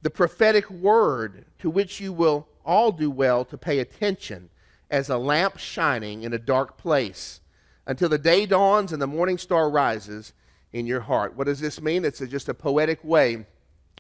the 0.01 0.10
prophetic 0.10 0.71
word 0.71 1.45
to 1.60 1.69
which 1.69 2.00
you 2.00 2.12
will 2.12 2.48
all 2.65 2.91
do 2.91 3.12
well 3.12 3.45
to 3.45 3.57
pay 3.57 3.77
attention 3.77 4.50
as 4.91 5.10
a 5.10 5.17
lamp 5.17 5.57
shining 5.57 6.21
in 6.24 6.33
a 6.33 6.38
dark 6.38 6.77
place 6.77 7.39
until 7.88 8.10
the 8.10 8.17
day 8.17 8.45
dawns 8.45 8.91
and 8.93 9.01
the 9.01 9.07
morning 9.07 9.38
star 9.38 9.69
rises 9.69 10.33
in 10.74 10.86
your 10.86 11.00
heart. 11.00 11.36
What 11.36 11.48
does 11.48 11.60
this 11.60 11.81
mean? 11.81 12.05
It's 12.05 12.21
a, 12.21 12.27
just 12.27 12.50
a 12.50 12.53
poetic 12.53 13.03
way 13.03 13.45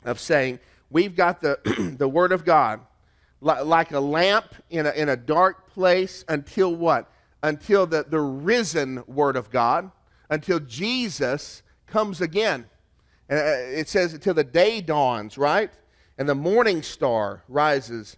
of 0.03 0.19
saying 0.19 0.59
we've 0.89 1.15
got 1.15 1.41
the, 1.41 1.57
the 1.97 2.07
Word 2.07 2.31
of 2.31 2.45
God 2.45 2.81
li- 3.39 3.61
like 3.61 3.91
a 3.91 3.99
lamp 3.99 4.53
in 4.69 4.85
a, 4.85 4.91
in 4.91 5.09
a 5.09 5.15
dark 5.15 5.69
place 5.71 6.23
until 6.27 6.75
what? 6.75 7.11
Until 7.41 7.87
the, 7.87 8.05
the 8.07 8.19
risen 8.19 9.03
Word 9.07 9.35
of 9.35 9.49
God 9.49 9.91
until 10.31 10.59
Jesus 10.61 11.61
comes 11.85 12.21
again. 12.21 12.65
Uh, 13.29 13.35
it 13.35 13.87
says 13.87 14.13
until 14.13 14.33
the 14.33 14.43
day 14.43 14.81
dawns, 14.81 15.37
right? 15.37 15.71
And 16.17 16.27
the 16.27 16.35
morning 16.35 16.81
star 16.81 17.43
rises 17.47 18.17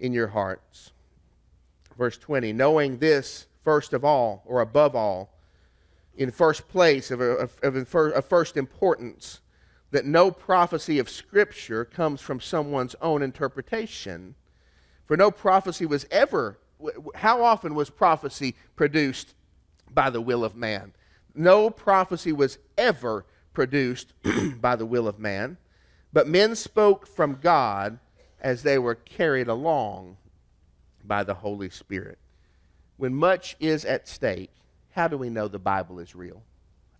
in 0.00 0.12
your 0.12 0.28
hearts. 0.28 0.92
Verse 1.98 2.16
20, 2.16 2.52
knowing 2.52 2.98
this 2.98 3.46
first 3.64 3.92
of 3.92 4.04
all, 4.04 4.42
or 4.46 4.60
above 4.60 4.94
all, 4.94 5.34
in 6.16 6.30
first 6.30 6.68
place, 6.68 7.10
of, 7.10 7.20
of, 7.20 7.58
of, 7.62 7.94
of 7.94 8.24
first 8.24 8.56
importance, 8.56 9.40
that 9.90 10.06
no 10.06 10.30
prophecy 10.30 10.98
of 10.98 11.10
Scripture 11.10 11.84
comes 11.84 12.20
from 12.20 12.40
someone's 12.40 12.94
own 13.02 13.20
interpretation. 13.20 14.34
For 15.06 15.16
no 15.16 15.30
prophecy 15.30 15.86
was 15.86 16.06
ever, 16.10 16.58
how 17.14 17.42
often 17.42 17.74
was 17.74 17.90
prophecy 17.90 18.54
produced 18.76 19.34
by 19.90 20.08
the 20.08 20.20
will 20.20 20.44
of 20.44 20.54
man? 20.56 20.92
No 21.34 21.68
prophecy 21.68 22.32
was 22.32 22.58
ever 22.76 23.26
produced 23.52 24.12
by 24.60 24.76
the 24.76 24.86
will 24.86 25.08
of 25.08 25.18
man, 25.18 25.56
but 26.12 26.28
men 26.28 26.54
spoke 26.54 27.06
from 27.06 27.38
God 27.42 27.98
as 28.40 28.62
they 28.62 28.78
were 28.78 28.94
carried 28.94 29.48
along 29.48 30.16
by 31.04 31.24
the 31.24 31.34
Holy 31.34 31.70
Spirit. 31.70 32.18
When 32.96 33.14
much 33.14 33.56
is 33.60 33.84
at 33.84 34.08
stake, 34.08 34.50
how 34.90 35.08
do 35.08 35.16
we 35.16 35.30
know 35.30 35.48
the 35.48 35.58
Bible 35.58 35.98
is 35.98 36.14
real? 36.14 36.42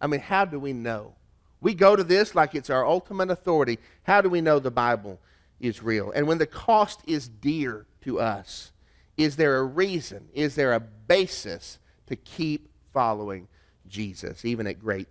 I 0.00 0.06
mean, 0.06 0.20
how 0.20 0.44
do 0.44 0.58
we 0.60 0.72
know? 0.72 1.14
We 1.60 1.74
go 1.74 1.96
to 1.96 2.04
this 2.04 2.34
like 2.34 2.54
it's 2.54 2.70
our 2.70 2.86
ultimate 2.86 3.30
authority. 3.30 3.78
How 4.04 4.20
do 4.20 4.28
we 4.28 4.40
know 4.40 4.58
the 4.58 4.70
Bible 4.70 5.18
is 5.60 5.82
real? 5.82 6.12
And 6.12 6.26
when 6.26 6.38
the 6.38 6.46
cost 6.46 7.00
is 7.06 7.28
dear 7.28 7.86
to 8.02 8.20
us, 8.20 8.70
is 9.16 9.36
there 9.36 9.56
a 9.56 9.64
reason? 9.64 10.28
Is 10.32 10.54
there 10.54 10.72
a 10.72 10.80
basis 10.80 11.78
to 12.06 12.14
keep 12.14 12.70
following 12.92 13.48
Jesus, 13.88 14.44
even 14.44 14.68
at 14.68 14.78
great 14.78 15.08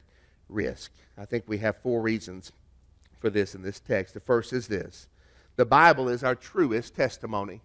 risk? 0.48 0.92
I 1.18 1.26
think 1.26 1.44
we 1.48 1.58
have 1.58 1.78
four 1.78 2.02
reasons 2.02 2.54
for 3.20 3.30
this 3.30 3.54
in 3.54 3.64
this 3.64 3.80
text. 3.80 4.14
The 4.14 4.22
first 4.22 4.54
is 4.54 4.68
this 4.68 5.08
the 5.58 5.66
Bible 5.66 6.08
is 6.08 6.24
our 6.24 6.36
truest 6.36 6.96
testimony. 6.96 7.62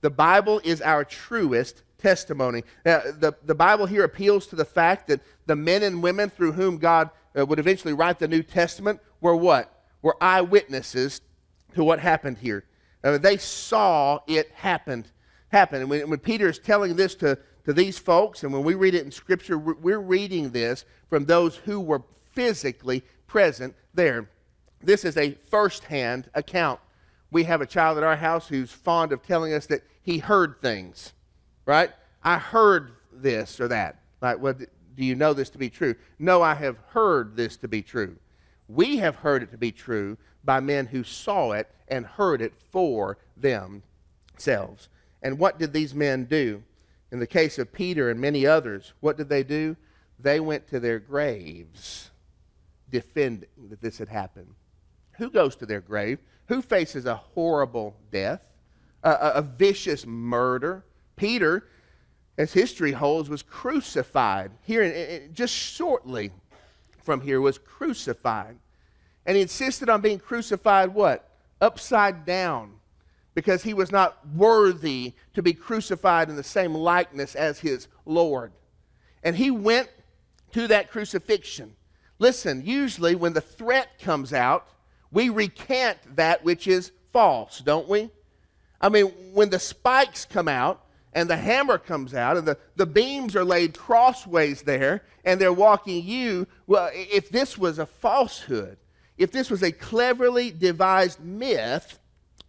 The 0.00 0.10
Bible 0.10 0.60
is 0.64 0.80
our 0.82 1.04
truest 1.04 1.82
testimony. 1.98 2.62
Now, 2.84 3.00
the, 3.00 3.34
the 3.44 3.54
Bible 3.54 3.86
here 3.86 4.04
appeals 4.04 4.46
to 4.48 4.56
the 4.56 4.64
fact 4.64 5.08
that 5.08 5.20
the 5.46 5.56
men 5.56 5.82
and 5.82 6.02
women 6.02 6.30
through 6.30 6.52
whom 6.52 6.78
God 6.78 7.10
uh, 7.36 7.44
would 7.44 7.58
eventually 7.58 7.92
write 7.92 8.18
the 8.18 8.28
New 8.28 8.42
Testament 8.42 9.00
were 9.20 9.36
what? 9.36 9.84
Were 10.02 10.16
eyewitnesses 10.20 11.20
to 11.74 11.82
what 11.82 11.98
happened 11.98 12.38
here. 12.38 12.64
Uh, 13.02 13.18
they 13.18 13.36
saw 13.36 14.20
it 14.26 14.50
happened, 14.52 15.10
happen. 15.48 15.80
And 15.80 15.90
when, 15.90 16.08
when 16.08 16.18
Peter 16.20 16.48
is 16.48 16.58
telling 16.58 16.96
this 16.96 17.14
to, 17.16 17.38
to 17.64 17.72
these 17.72 17.98
folks, 17.98 18.44
and 18.44 18.52
when 18.52 18.64
we 18.64 18.74
read 18.74 18.94
it 18.94 19.04
in 19.04 19.10
Scripture, 19.10 19.58
we're 19.58 19.98
reading 19.98 20.50
this 20.50 20.84
from 21.10 21.24
those 21.24 21.56
who 21.56 21.80
were 21.80 22.02
physically 22.32 23.02
present 23.26 23.74
there. 23.94 24.28
This 24.80 25.04
is 25.04 25.16
a 25.16 25.32
first-hand 25.50 26.30
account. 26.34 26.80
We 27.30 27.44
have 27.44 27.60
a 27.60 27.66
child 27.66 27.98
at 27.98 28.04
our 28.04 28.16
house 28.16 28.48
who's 28.48 28.72
fond 28.72 29.12
of 29.12 29.22
telling 29.22 29.52
us 29.52 29.66
that 29.66 29.82
he 30.02 30.18
heard 30.18 30.60
things, 30.60 31.12
right? 31.66 31.90
I 32.22 32.38
heard 32.38 32.92
this 33.12 33.60
or 33.60 33.68
that. 33.68 34.00
Like, 34.20 34.40
well, 34.40 34.54
do 34.54 35.04
you 35.04 35.14
know 35.14 35.34
this 35.34 35.50
to 35.50 35.58
be 35.58 35.70
true? 35.70 35.94
No, 36.18 36.42
I 36.42 36.54
have 36.54 36.78
heard 36.88 37.36
this 37.36 37.56
to 37.58 37.68
be 37.68 37.82
true. 37.82 38.16
We 38.66 38.98
have 38.98 39.16
heard 39.16 39.42
it 39.42 39.50
to 39.52 39.58
be 39.58 39.72
true 39.72 40.16
by 40.44 40.60
men 40.60 40.86
who 40.86 41.04
saw 41.04 41.52
it 41.52 41.70
and 41.88 42.04
heard 42.04 42.40
it 42.40 42.54
for 42.70 43.18
themselves. 43.36 44.88
And 45.22 45.38
what 45.38 45.58
did 45.58 45.72
these 45.72 45.94
men 45.94 46.24
do? 46.24 46.62
In 47.10 47.20
the 47.20 47.26
case 47.26 47.58
of 47.58 47.72
Peter 47.72 48.10
and 48.10 48.20
many 48.20 48.46
others, 48.46 48.92
what 49.00 49.16
did 49.16 49.28
they 49.28 49.42
do? 49.42 49.76
They 50.18 50.40
went 50.40 50.66
to 50.68 50.80
their 50.80 50.98
graves 50.98 52.10
defending 52.90 53.48
that 53.68 53.80
this 53.80 53.98
had 53.98 54.08
happened. 54.08 54.54
Who 55.18 55.30
goes 55.30 55.56
to 55.56 55.66
their 55.66 55.80
grave? 55.80 56.18
Who 56.48 56.62
faces 56.62 57.04
a 57.04 57.14
horrible 57.14 57.94
death, 58.10 58.40
a, 59.02 59.10
a, 59.10 59.30
a 59.36 59.42
vicious 59.42 60.06
murder? 60.06 60.84
Peter, 61.16 61.68
as 62.38 62.52
history 62.52 62.92
holds, 62.92 63.28
was 63.28 63.42
crucified. 63.42 64.52
Here, 64.62 65.28
just 65.32 65.54
shortly 65.54 66.32
from 67.02 67.20
here, 67.20 67.40
was 67.40 67.58
crucified. 67.58 68.56
And 69.26 69.36
he 69.36 69.42
insisted 69.42 69.90
on 69.90 70.00
being 70.00 70.18
crucified 70.18 70.94
what? 70.94 71.28
Upside 71.60 72.24
down. 72.24 72.76
Because 73.34 73.62
he 73.62 73.74
was 73.74 73.92
not 73.92 74.26
worthy 74.34 75.12
to 75.34 75.42
be 75.42 75.52
crucified 75.52 76.30
in 76.30 76.36
the 76.36 76.42
same 76.42 76.74
likeness 76.74 77.34
as 77.34 77.60
his 77.60 77.88
Lord. 78.06 78.52
And 79.22 79.36
he 79.36 79.50
went 79.50 79.90
to 80.52 80.66
that 80.68 80.90
crucifixion. 80.90 81.76
Listen, 82.18 82.64
usually 82.64 83.14
when 83.14 83.34
the 83.34 83.40
threat 83.40 83.98
comes 84.00 84.32
out, 84.32 84.66
we 85.10 85.28
recant 85.28 85.98
that 86.16 86.44
which 86.44 86.66
is 86.66 86.92
false, 87.12 87.60
don't 87.60 87.88
we? 87.88 88.10
I 88.80 88.88
mean, 88.88 89.06
when 89.32 89.50
the 89.50 89.58
spikes 89.58 90.24
come 90.24 90.48
out 90.48 90.84
and 91.12 91.28
the 91.28 91.36
hammer 91.36 91.78
comes 91.78 92.14
out 92.14 92.36
and 92.36 92.46
the, 92.46 92.58
the 92.76 92.86
beams 92.86 93.34
are 93.34 93.44
laid 93.44 93.76
crossways 93.76 94.62
there 94.62 95.02
and 95.24 95.40
they're 95.40 95.52
walking 95.52 96.04
you, 96.04 96.46
well, 96.66 96.90
if 96.92 97.30
this 97.30 97.58
was 97.58 97.78
a 97.78 97.86
falsehood, 97.86 98.76
if 99.16 99.32
this 99.32 99.50
was 99.50 99.62
a 99.62 99.72
cleverly 99.72 100.50
devised 100.50 101.20
myth, 101.20 101.98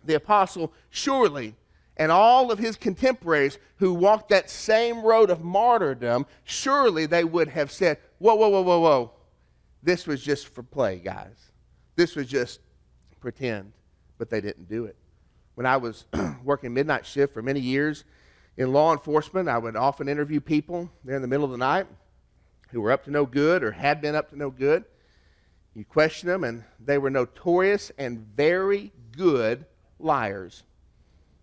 the 0.05 0.15
apostle 0.15 0.71
surely 0.89 1.55
and 1.99 2.11
all 2.13 2.49
of 2.49 2.59
his 2.59 2.77
contemporaries 2.77 3.59
who 3.75 3.93
walked 3.93 4.29
that 4.29 4.49
same 4.49 5.01
road 5.01 5.29
of 5.29 5.43
martyrdom, 5.43 6.25
surely 6.45 7.05
they 7.05 7.25
would 7.25 7.49
have 7.49 7.71
said, 7.71 7.97
Whoa, 8.19 8.35
whoa, 8.35 8.49
whoa, 8.49 8.61
whoa, 8.61 8.79
whoa. 8.79 9.11
This 9.83 10.07
was 10.07 10.23
just 10.23 10.47
for 10.47 10.63
play, 10.63 10.97
guys. 10.97 11.48
This 11.99 12.15
was 12.15 12.27
just 12.27 12.61
pretend, 13.19 13.73
but 14.17 14.29
they 14.29 14.39
didn't 14.39 14.69
do 14.69 14.85
it. 14.85 14.95
When 15.55 15.65
I 15.65 15.75
was 15.75 16.05
working 16.45 16.73
midnight 16.73 17.05
shift 17.05 17.33
for 17.33 17.41
many 17.41 17.59
years 17.59 18.05
in 18.55 18.71
law 18.71 18.93
enforcement, 18.93 19.49
I 19.49 19.57
would 19.57 19.75
often 19.75 20.07
interview 20.07 20.39
people 20.39 20.89
there 21.03 21.17
in 21.17 21.21
the 21.21 21.27
middle 21.27 21.43
of 21.43 21.51
the 21.51 21.57
night 21.57 21.87
who 22.69 22.79
were 22.79 22.93
up 22.93 23.03
to 23.03 23.11
no 23.11 23.25
good 23.25 23.63
or 23.63 23.73
had 23.73 23.99
been 23.99 24.15
up 24.15 24.29
to 24.29 24.37
no 24.37 24.49
good. 24.49 24.85
You 25.75 25.83
question 25.83 26.29
them, 26.29 26.45
and 26.45 26.63
they 26.79 26.97
were 26.97 27.09
notorious 27.09 27.91
and 27.97 28.25
very 28.33 28.93
good 29.17 29.65
liars. 29.99 30.63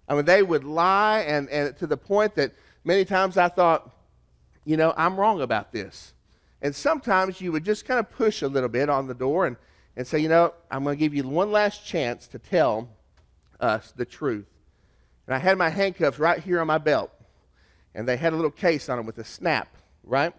I 0.08 0.14
mean, 0.14 0.24
they 0.24 0.42
would 0.42 0.64
lie, 0.64 1.20
and, 1.28 1.50
and 1.50 1.76
to 1.76 1.86
the 1.86 1.98
point 1.98 2.34
that 2.36 2.52
many 2.82 3.04
times 3.04 3.36
I 3.36 3.48
thought, 3.48 3.90
you 4.64 4.78
know, 4.78 4.94
I'm 4.96 5.20
wrong 5.20 5.42
about 5.42 5.70
this. 5.70 6.14
And 6.62 6.74
sometimes 6.74 7.42
you 7.42 7.52
would 7.52 7.66
just 7.66 7.84
kind 7.84 8.00
of 8.00 8.10
push 8.10 8.40
a 8.40 8.48
little 8.48 8.70
bit 8.70 8.88
on 8.88 9.06
the 9.06 9.14
door 9.14 9.46
and 9.46 9.58
and 9.96 10.06
say, 10.06 10.18
you 10.18 10.28
know, 10.28 10.52
I'm 10.70 10.84
going 10.84 10.96
to 10.96 11.00
give 11.00 11.14
you 11.14 11.22
one 11.24 11.50
last 11.50 11.86
chance 11.86 12.26
to 12.28 12.38
tell 12.38 12.88
us 13.60 13.92
the 13.96 14.04
truth. 14.04 14.46
And 15.26 15.34
I 15.34 15.38
had 15.38 15.56
my 15.58 15.70
handcuffs 15.70 16.18
right 16.18 16.38
here 16.38 16.60
on 16.60 16.66
my 16.66 16.78
belt, 16.78 17.10
and 17.94 18.06
they 18.06 18.16
had 18.16 18.32
a 18.32 18.36
little 18.36 18.50
case 18.50 18.88
on 18.88 18.98
them 18.98 19.06
with 19.06 19.18
a 19.18 19.24
snap, 19.24 19.74
right? 20.04 20.32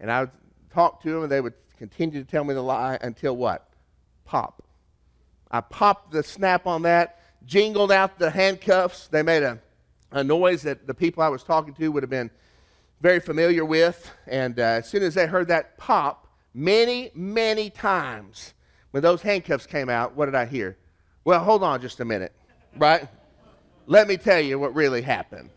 And 0.00 0.10
I 0.10 0.20
would 0.20 0.30
talk 0.72 1.02
to 1.02 1.10
them, 1.10 1.22
and 1.24 1.32
they 1.32 1.40
would 1.40 1.54
continue 1.76 2.22
to 2.22 2.28
tell 2.28 2.44
me 2.44 2.54
the 2.54 2.62
lie 2.62 2.98
until 3.00 3.36
what? 3.36 3.68
Pop. 4.24 4.62
I 5.50 5.60
popped 5.60 6.12
the 6.12 6.22
snap 6.22 6.66
on 6.66 6.82
that, 6.82 7.20
jingled 7.44 7.92
out 7.92 8.18
the 8.18 8.30
handcuffs. 8.30 9.08
They 9.08 9.22
made 9.22 9.42
a, 9.42 9.58
a 10.10 10.24
noise 10.24 10.62
that 10.62 10.86
the 10.86 10.94
people 10.94 11.22
I 11.22 11.28
was 11.28 11.42
talking 11.42 11.74
to 11.74 11.88
would 11.88 12.02
have 12.02 12.10
been 12.10 12.30
very 13.00 13.20
familiar 13.20 13.64
with. 13.64 14.10
And 14.26 14.58
uh, 14.58 14.62
as 14.62 14.88
soon 14.88 15.02
as 15.02 15.14
they 15.14 15.26
heard 15.26 15.48
that 15.48 15.78
pop, 15.78 16.27
Many, 16.58 17.12
many 17.14 17.70
times 17.70 18.52
when 18.90 19.00
those 19.00 19.22
handcuffs 19.22 19.64
came 19.64 19.88
out, 19.88 20.16
what 20.16 20.24
did 20.24 20.34
I 20.34 20.44
hear? 20.44 20.76
Well, 21.24 21.38
hold 21.38 21.62
on 21.62 21.80
just 21.80 22.00
a 22.00 22.04
minute, 22.04 22.32
right? 22.76 23.06
Let 23.86 24.08
me 24.08 24.16
tell 24.16 24.40
you 24.40 24.58
what 24.58 24.74
really 24.74 25.02
happened. 25.02 25.50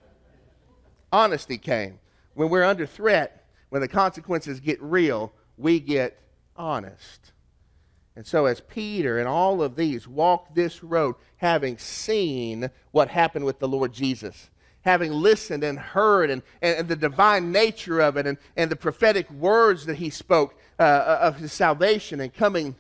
Honesty 1.11 1.57
came. 1.57 1.97
When 2.35 2.49
we're 2.49 2.63
under 2.63 2.85
threat, 2.85 3.47
when 3.69 3.81
the 3.81 3.87
consequences 3.87 4.59
get 4.59 4.79
real, 4.79 5.33
we 5.57 5.79
get 5.79 6.19
honest. 6.55 7.31
And 8.15 8.27
so, 8.27 8.45
as 8.45 8.61
Peter 8.61 9.17
and 9.17 9.27
all 9.27 9.63
of 9.63 9.75
these 9.75 10.07
walk 10.07 10.53
this 10.53 10.83
road, 10.83 11.15
having 11.37 11.79
seen 11.79 12.69
what 12.91 13.07
happened 13.07 13.45
with 13.45 13.57
the 13.57 13.67
Lord 13.67 13.91
Jesus, 13.91 14.50
having 14.81 15.11
listened 15.11 15.63
and 15.63 15.77
heard 15.77 16.29
and, 16.29 16.41
and, 16.61 16.87
the 16.87 16.95
divine 16.95 17.51
nature 17.51 17.99
of 17.99 18.17
it 18.17 18.25
and, 18.25 18.37
and 18.57 18.71
the 18.71 18.75
prophetic 18.75 19.29
words 19.31 19.85
that 19.85 19.95
he 19.95 20.09
spoke 20.09 20.55
uh, 20.79 20.83
uh, 20.83 21.19
of 21.21 21.35
his 21.37 21.53
salvation 21.53 22.19
and 22.19 22.33
coming 22.33 22.75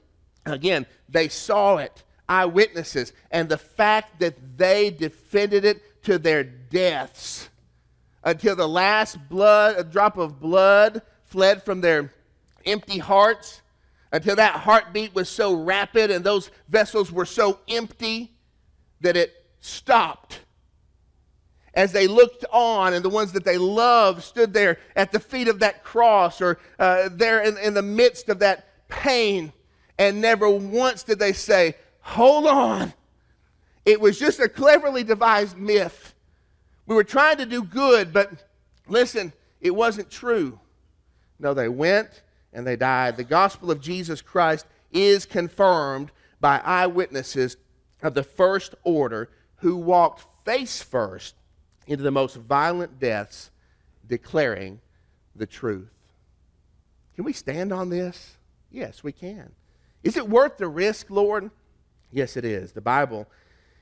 again, 0.45 0.85
they 1.07 1.27
saw 1.27 1.77
it, 1.77 2.03
eyewitnesses, 2.27 3.13
and 3.29 3.49
the 3.49 3.57
fact 3.57 4.19
that 4.19 4.57
they 4.57 4.89
defended 4.89 5.65
it 5.65 6.03
to 6.03 6.17
their 6.17 6.43
deaths 6.43 7.49
until 8.23 8.55
the 8.55 8.67
last 8.67 9.17
blood, 9.29 9.75
a 9.77 9.83
drop 9.83 10.17
of 10.17 10.39
blood 10.39 11.01
fled 11.25 11.63
from 11.63 11.81
their 11.81 12.11
empty 12.65 12.97
hearts, 12.97 13.61
until 14.11 14.35
that 14.35 14.55
heartbeat 14.55 15.13
was 15.15 15.29
so 15.29 15.53
rapid 15.53 16.11
and 16.11 16.23
those 16.23 16.51
vessels 16.67 17.11
were 17.11 17.25
so 17.25 17.59
empty 17.67 18.31
that 18.99 19.15
it 19.15 19.45
stopped 19.61 20.41
as 21.73 21.91
they 21.91 22.07
looked 22.07 22.45
on 22.51 22.93
and 22.93 23.03
the 23.03 23.09
ones 23.09 23.31
that 23.31 23.45
they 23.45 23.57
loved 23.57 24.23
stood 24.23 24.53
there 24.53 24.77
at 24.95 25.11
the 25.11 25.19
feet 25.19 25.47
of 25.47 25.59
that 25.59 25.83
cross 25.83 26.41
or 26.41 26.59
uh, 26.79 27.09
there 27.11 27.41
in, 27.41 27.57
in 27.57 27.73
the 27.73 27.81
midst 27.81 28.29
of 28.29 28.39
that 28.39 28.67
pain. 28.89 29.53
And 29.97 30.19
never 30.19 30.49
once 30.49 31.03
did 31.03 31.19
they 31.19 31.33
say, 31.33 31.75
Hold 32.01 32.47
on. 32.47 32.93
It 33.85 34.01
was 34.01 34.19
just 34.19 34.39
a 34.39 34.49
cleverly 34.49 35.03
devised 35.03 35.57
myth. 35.57 36.13
We 36.87 36.95
were 36.95 37.03
trying 37.03 37.37
to 37.37 37.45
do 37.45 37.63
good, 37.63 38.11
but 38.11 38.31
listen, 38.87 39.33
it 39.59 39.71
wasn't 39.71 40.09
true. 40.09 40.59
No, 41.39 41.53
they 41.53 41.69
went 41.69 42.21
and 42.53 42.65
they 42.65 42.75
died. 42.75 43.17
The 43.17 43.23
gospel 43.23 43.71
of 43.71 43.81
Jesus 43.81 44.21
Christ 44.21 44.65
is 44.91 45.25
confirmed 45.25 46.11
by 46.39 46.59
eyewitnesses 46.59 47.57
of 48.01 48.13
the 48.13 48.23
first 48.23 48.75
order 48.83 49.29
who 49.57 49.77
walked 49.77 50.25
face 50.43 50.81
first 50.81 51.35
into 51.87 52.03
the 52.03 52.11
most 52.11 52.35
violent 52.35 52.99
deaths, 52.99 53.51
declaring 54.07 54.79
the 55.35 55.45
truth. 55.45 55.91
Can 57.15 57.25
we 57.25 57.33
stand 57.33 57.71
on 57.71 57.89
this? 57.89 58.37
Yes, 58.71 59.03
we 59.03 59.11
can. 59.11 59.51
Is 60.03 60.17
it 60.17 60.27
worth 60.27 60.57
the 60.57 60.67
risk, 60.67 61.09
Lord? 61.09 61.51
Yes, 62.11 62.37
it 62.37 62.45
is. 62.45 62.71
The 62.71 62.81
Bible 62.81 63.27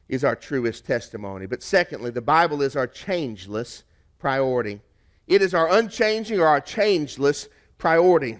is 0.08 0.24
our 0.24 0.36
truest 0.36 0.86
testimony. 0.86 1.46
But 1.46 1.63
secondly, 1.63 2.12
the 2.12 2.22
Bible 2.22 2.62
is 2.62 2.75
our 2.75 2.88
changeless 2.88 3.84
priority. 4.18 4.82
It 5.27 5.41
is 5.41 5.53
our 5.53 5.72
unchanging 5.72 6.39
or 6.39 6.48
our 6.48 6.62
changeless 6.62 7.48
priority. 7.77 8.39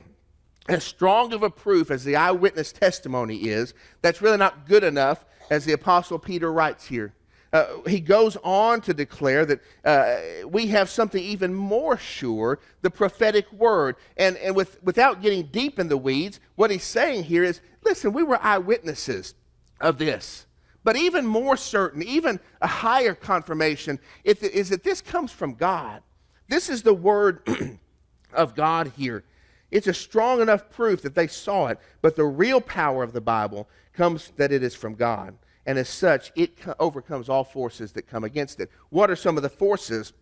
As 0.68 0.84
strong 0.84 1.34
of 1.34 1.44
a 1.44 1.50
proof 1.50 1.90
as 1.90 2.04
the 2.04 2.16
eyewitness 2.16 2.72
testimony 2.72 3.48
is, 3.48 3.74
that's 4.02 4.22
really 4.22 4.38
not 4.38 4.68
good 4.68 4.84
enough, 4.84 5.26
as 5.50 5.66
the 5.66 5.74
Apostle 5.74 6.20
Peter 6.20 6.52
writes 6.52 6.86
here. 6.86 7.14
Uh, 7.52 7.82
he 7.88 8.00
goes 8.00 8.38
on 8.44 8.80
to 8.82 8.94
declare 8.94 9.44
that 9.46 9.60
uh, 9.84 10.48
we 10.48 10.68
have 10.68 10.90
something 10.90 11.24
even 11.24 11.54
more 11.54 11.98
sure 11.98 12.60
the 12.82 12.92
prophetic 12.92 13.52
word. 13.52 13.96
And, 14.18 14.38
and 14.38 14.56
with, 14.56 14.82
without 14.84 15.22
getting 15.22 15.48
deep 15.48 15.80
in 15.80 15.90
the 15.90 15.98
weeds, 15.98 16.40
what 16.56 16.70
he's 16.70 16.84
saying 16.84 17.24
here 17.24 17.44
is 17.44 17.62
listen, 17.84 18.14
we 18.14 18.24
were 18.24 18.40
eyewitnesses 18.42 19.34
of 19.82 19.98
this. 19.98 20.46
But 20.84 20.96
even 20.96 21.26
more 21.26 21.58
certain, 21.58 22.04
even 22.04 22.40
a 22.62 22.68
higher 22.68 23.14
confirmation, 23.14 24.00
is 24.24 24.70
that 24.70 24.84
this 24.84 25.02
comes 25.02 25.32
from 25.32 25.56
God. 25.56 26.02
This 26.48 26.70
is 26.70 26.84
the 26.84 26.94
word 26.94 27.42
of 28.34 28.56
God 28.56 28.94
here. 28.96 29.24
It's 29.72 29.88
a 29.88 29.94
strong 29.94 30.42
enough 30.42 30.70
proof 30.70 31.02
that 31.02 31.16
they 31.16 31.28
saw 31.28 31.68
it, 31.68 31.80
but 32.02 32.16
the 32.16 32.26
real 32.26 32.62
power 32.62 33.04
of 33.04 33.14
the 33.14 33.22
Bible 33.22 33.68
comes 33.94 34.32
that 34.38 34.52
it 34.52 34.64
is 34.64 34.74
from 34.74 34.96
God. 34.96 35.38
And 35.66 35.78
as 35.78 35.90
such, 35.90 36.32
it 36.36 36.58
overcomes 36.80 37.30
all 37.30 37.44
forces 37.44 37.92
that 37.94 38.08
come 38.08 38.24
against 38.24 38.60
it. 38.60 38.72
What 38.90 39.10
are 39.10 39.16
some 39.16 39.38
of 39.38 39.44
the 39.44 39.50
forces 39.50 40.14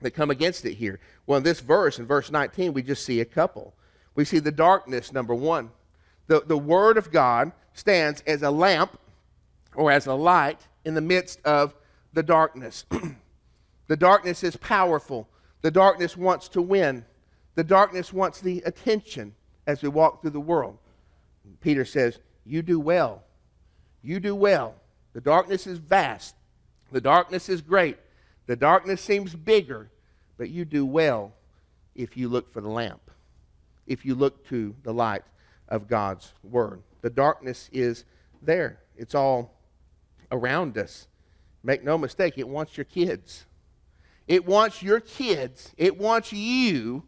that 0.00 0.12
come 0.12 0.30
against 0.30 0.64
it 0.64 0.74
here? 0.74 1.00
Well, 1.26 1.38
in 1.38 1.44
this 1.44 1.60
verse, 1.60 1.98
in 1.98 2.06
verse 2.06 2.30
19, 2.30 2.72
we 2.72 2.82
just 2.82 3.04
see 3.04 3.20
a 3.20 3.24
couple. 3.24 3.74
We 4.14 4.24
see 4.24 4.40
the 4.40 4.52
darkness, 4.52 5.12
number 5.12 5.34
one. 5.34 5.70
The, 6.26 6.42
the 6.46 6.58
Word 6.58 6.96
of 6.96 7.10
God 7.10 7.52
stands 7.72 8.22
as 8.26 8.42
a 8.42 8.50
lamp 8.50 8.98
or 9.74 9.90
as 9.90 10.06
a 10.06 10.14
light 10.14 10.60
in 10.84 10.94
the 10.94 11.00
midst 11.00 11.40
of 11.44 11.74
the 12.12 12.22
darkness. 12.22 12.84
the 13.86 13.96
darkness 13.96 14.42
is 14.42 14.56
powerful. 14.56 15.28
The 15.62 15.70
darkness 15.70 16.16
wants 16.16 16.48
to 16.50 16.62
win. 16.62 17.04
The 17.54 17.64
darkness 17.64 18.12
wants 18.12 18.40
the 18.40 18.62
attention 18.64 19.34
as 19.66 19.82
we 19.82 19.88
walk 19.88 20.20
through 20.20 20.30
the 20.30 20.40
world. 20.40 20.78
Peter 21.60 21.84
says, 21.84 22.18
You 22.44 22.62
do 22.62 22.80
well. 22.80 23.22
You 24.02 24.20
do 24.20 24.34
well. 24.34 24.74
The 25.12 25.20
darkness 25.20 25.66
is 25.66 25.78
vast. 25.78 26.34
The 26.92 27.00
darkness 27.00 27.48
is 27.48 27.60
great. 27.60 27.98
The 28.46 28.56
darkness 28.56 29.00
seems 29.00 29.34
bigger, 29.34 29.90
but 30.36 30.50
you 30.50 30.64
do 30.64 30.84
well 30.84 31.32
if 31.94 32.16
you 32.16 32.28
look 32.28 32.52
for 32.52 32.60
the 32.60 32.68
lamp, 32.68 33.00
if 33.86 34.04
you 34.04 34.14
look 34.14 34.46
to 34.48 34.74
the 34.82 34.92
light 34.92 35.22
of 35.68 35.88
God's 35.88 36.32
word. 36.42 36.82
The 37.02 37.10
darkness 37.10 37.68
is 37.72 38.04
there, 38.42 38.80
it's 38.96 39.14
all 39.14 39.54
around 40.32 40.76
us. 40.78 41.06
Make 41.62 41.84
no 41.84 41.98
mistake, 41.98 42.38
it 42.38 42.48
wants 42.48 42.76
your 42.76 42.84
kids. 42.84 43.44
It 44.26 44.46
wants 44.46 44.82
your 44.82 45.00
kids, 45.00 45.72
it 45.76 45.98
wants 45.98 46.32
you 46.32 47.04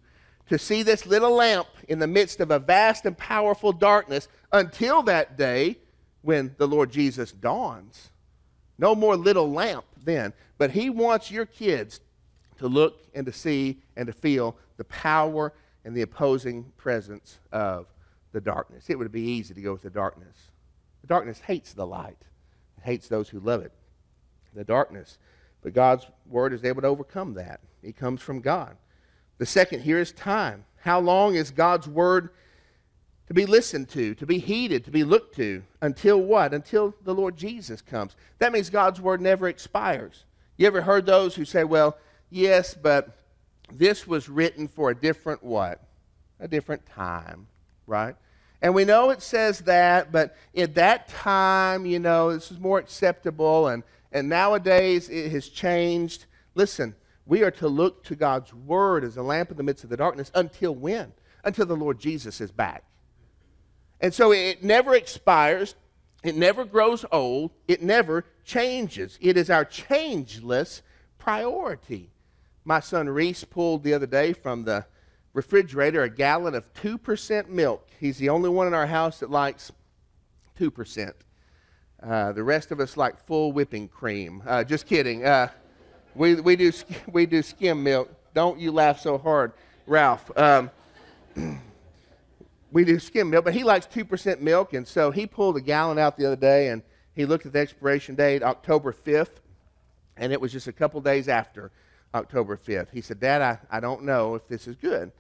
to 0.49 0.59
see 0.59 0.83
this 0.83 1.07
little 1.07 1.35
lamp 1.35 1.69
in 1.89 1.99
the 1.99 2.07
midst 2.07 2.41
of 2.41 2.51
a 2.51 2.59
vast 2.59 3.07
and 3.07 3.17
powerful 3.17 3.73
darkness 3.73 4.29
until 4.53 5.03
that 5.05 5.39
day 5.39 5.79
when 6.23 6.55
the 6.57 6.67
Lord 6.67 6.91
Jesus 6.91 7.33
dawns. 7.33 8.11
No 8.79 8.95
more 8.95 9.17
little 9.17 9.51
lamp 9.51 9.85
then, 10.03 10.33
but 10.59 10.71
He 10.71 10.91
wants 10.91 11.31
your 11.31 11.47
kids 11.47 12.01
to 12.59 12.69
look 12.69 13.07
and 13.15 13.27
to 13.27 13.33
see 13.33 13.83
and 13.97 14.07
to 14.07 14.13
feel 14.13 14.57
the 14.77 14.85
power 14.85 15.53
and 15.85 15.95
the 15.95 16.03
opposing 16.03 16.73
presence 16.77 17.39
of 17.53 17.87
the 18.33 18.41
darkness. 18.41 18.89
It 18.89 18.99
would 18.99 19.13
be 19.13 19.23
easy 19.23 19.55
to 19.55 19.61
go 19.61 19.73
with 19.73 19.83
the 19.83 19.91
darkness. 19.91 20.37
The 21.03 21.09
darkness 21.09 21.41
hates 21.41 21.75
the 21.75 21.87
light, 21.87 22.19
it 22.79 22.85
hates 22.85 23.09
those 23.09 23.29
who 23.29 23.41
love 23.41 23.63
it. 23.63 23.73
The 24.55 24.65
darkness. 24.65 25.19
But 25.63 25.75
God's 25.75 26.07
word 26.29 26.53
is 26.53 26.65
able 26.65 26.83
to 26.83 26.89
overcome 26.89 27.35
that. 27.35 27.61
It 27.83 27.97
comes 27.97 28.21
from 28.21 28.41
God. 28.41 28.77
The 29.39 29.47
second 29.47 29.81
here 29.81 29.99
is 29.99 30.13
time. 30.13 30.65
How 30.81 31.01
long 31.01 31.35
is 31.35 31.51
God's 31.51 31.89
word 31.89 32.31
to 33.29 33.35
be 33.35 33.47
listened 33.47 33.89
to, 33.91 34.15
to 34.17 34.27
be 34.27 34.39
heeded, 34.39 34.85
to 34.85 34.91
be 34.91 35.05
looked 35.05 35.37
to? 35.37 35.63
Until 35.81 36.21
what? 36.21 36.53
Until 36.53 36.95
the 37.05 37.15
Lord 37.15 37.37
Jesus 37.37 37.81
comes. 37.81 38.17
That 38.39 38.53
means 38.53 38.71
God's 38.71 39.01
word 39.01 39.21
never 39.21 39.49
expires. 39.49 40.25
You 40.57 40.67
ever 40.67 40.83
heard 40.83 41.07
those 41.07 41.35
who 41.35 41.45
say, 41.45 41.65
well, 41.65 41.97
yes, 42.31 42.75
but 42.75 43.17
this 43.73 44.07
was 44.07 44.29
written 44.29 44.69
for 44.69 44.91
a 44.91 44.95
different 44.95 45.43
what? 45.43 45.81
A 46.41 46.49
different 46.49 46.87
time, 46.87 47.47
right? 47.87 48.17
And 48.61 48.75
we 48.75 48.85
know 48.85 49.11
it 49.11 49.23
says 49.23 49.61
that, 49.61 50.13
but 50.13 50.37
at 50.57 50.75
that 50.77 51.09
time, 51.09 51.85
you 51.85 51.99
know, 51.99 52.33
this 52.33 52.53
is 52.53 52.61
more 52.61 52.79
acceptable, 52.79 53.69
and, 53.69 53.83
and 54.13 54.29
nowadays 54.29 55.09
it 55.09 55.33
has 55.33 55.49
changed. 55.49 56.27
Listen, 56.55 56.95
we 57.27 57.43
are 57.43 57.51
to 57.53 57.69
look 57.69 58.05
to 58.05 58.15
God's 58.15 58.55
word 58.55 59.05
as 59.05 59.17
a 59.17 59.23
lamp 59.23 59.51
in 59.51 59.57
the 59.57 59.63
midst 59.63 59.85
of 59.85 59.91
the 59.91 59.97
darkness 59.97 60.31
until 60.35 60.75
when? 60.75 61.13
Until 61.45 61.67
the 61.67 61.77
Lord 61.77 61.99
Jesus 61.99 62.41
is 62.41 62.53
back. 62.53 62.85
And 64.03 64.13
so 64.13 64.33
it 64.33 64.65
never 64.65 64.97
expires, 64.97 65.77
it 66.25 66.35
never 66.35 66.65
grows 66.65 67.05
old, 67.13 67.53
it 67.69 67.83
never 67.83 68.25
changes. 68.45 69.17
It 69.21 69.37
is 69.37 69.49
our 69.49 69.65
changeless 69.65 70.83
priority. 71.19 72.11
My 72.65 72.81
son 72.81 73.09
Reese 73.09 73.45
pulled 73.45 73.85
the 73.85 73.95
other 73.95 74.07
day 74.07 74.33
from 74.33 74.65
the 74.65 74.85
refrigerator 75.33 76.03
a 76.03 76.11
gallon 76.11 76.57
of 76.57 76.73
2% 76.75 77.49
milk. 77.49 77.89
He's 78.01 78.19
the 78.19 78.29
only 78.29 78.51
one 78.51 78.67
in 78.67 78.75
our 78.75 78.89
house 78.89 79.21
that 79.21 79.31
likes 79.31 79.71
2%. 80.59 81.13
Uh, 82.03 82.33
the 82.33 82.43
rest 82.43 82.73
of 82.73 82.81
us 82.81 82.97
like 82.97 83.25
full 83.25 83.53
whipping 83.53 83.87
cream. 83.87 84.43
Uh, 84.45 84.65
just 84.65 84.87
kidding. 84.87 85.25
Uh, 85.25 85.49
we, 86.17 86.35
we, 86.35 86.57
do, 86.57 86.73
we 87.13 87.25
do 87.25 87.41
skim 87.41 87.85
milk. 87.85 88.13
Don't 88.35 88.59
you 88.59 88.73
laugh 88.73 88.99
so 89.01 89.17
hard, 89.17 89.53
Ralph. 89.87 90.29
Um, 90.37 90.71
we 92.73 92.85
do 92.85 92.99
skim 92.99 93.31
milk, 93.31 93.45
but 93.45 93.55
he 93.55 93.65
likes 93.65 93.87
2% 93.87 94.41
milk, 94.41 94.73
and 94.73 94.89
so 94.89 95.11
he 95.11 95.27
pulled 95.27 95.57
a 95.57 95.61
gallon 95.61 95.99
out 95.99 96.17
the 96.17 96.27
other 96.27 96.37
day, 96.37 96.69
and 96.69 96.83
he 97.15 97.27
looked 97.27 97.45
at 97.45 97.53
the 97.53 97.59
expiration 97.59 98.15
date, 98.15 98.43
October 98.43 98.93
5th, 98.93 99.41
and 100.17 100.33
it 100.33 100.41
was 100.41 100.53
just 100.53 100.67
a 100.67 100.73
couple 100.73 101.01
days 101.03 101.29
after 101.29 101.71
October 102.15 102.57
5th. 102.57 102.89
He 102.93 103.03
said, 103.03 103.21
Dad, 103.21 103.43
I, 103.43 103.59
I 103.71 103.81
don't 103.81 104.05
know 104.05 104.35
if 104.35 104.49
this 104.49 104.67
is 104.67 104.77
good. 104.77 105.13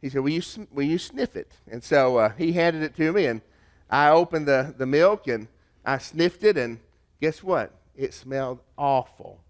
He 0.00 0.08
said, 0.08 0.22
Will 0.22 0.30
you, 0.30 0.42
will 0.70 0.84
you 0.84 0.98
sniff 0.98 1.36
it? 1.36 1.52
And 1.70 1.82
so 1.82 2.16
uh, 2.16 2.30
he 2.30 2.52
handed 2.52 2.82
it 2.82 2.96
to 2.96 3.12
me, 3.12 3.26
and 3.26 3.40
I 3.90 4.10
opened 4.10 4.46
the, 4.46 4.72
the 4.78 4.86
milk, 4.86 5.26
and 5.26 5.48
I 5.84 5.98
sniffed 5.98 6.44
it, 6.44 6.56
and 6.56 6.78
guess 7.20 7.42
what? 7.42 7.72
It 7.96 8.14
smelled 8.14 8.60
awful. 8.78 9.40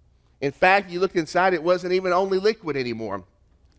In 0.40 0.52
fact, 0.52 0.90
you 0.90 0.98
looked 0.98 1.16
inside, 1.16 1.52
it 1.52 1.62
wasn't 1.62 1.92
even 1.92 2.12
only 2.12 2.38
liquid 2.38 2.76
anymore. 2.76 3.24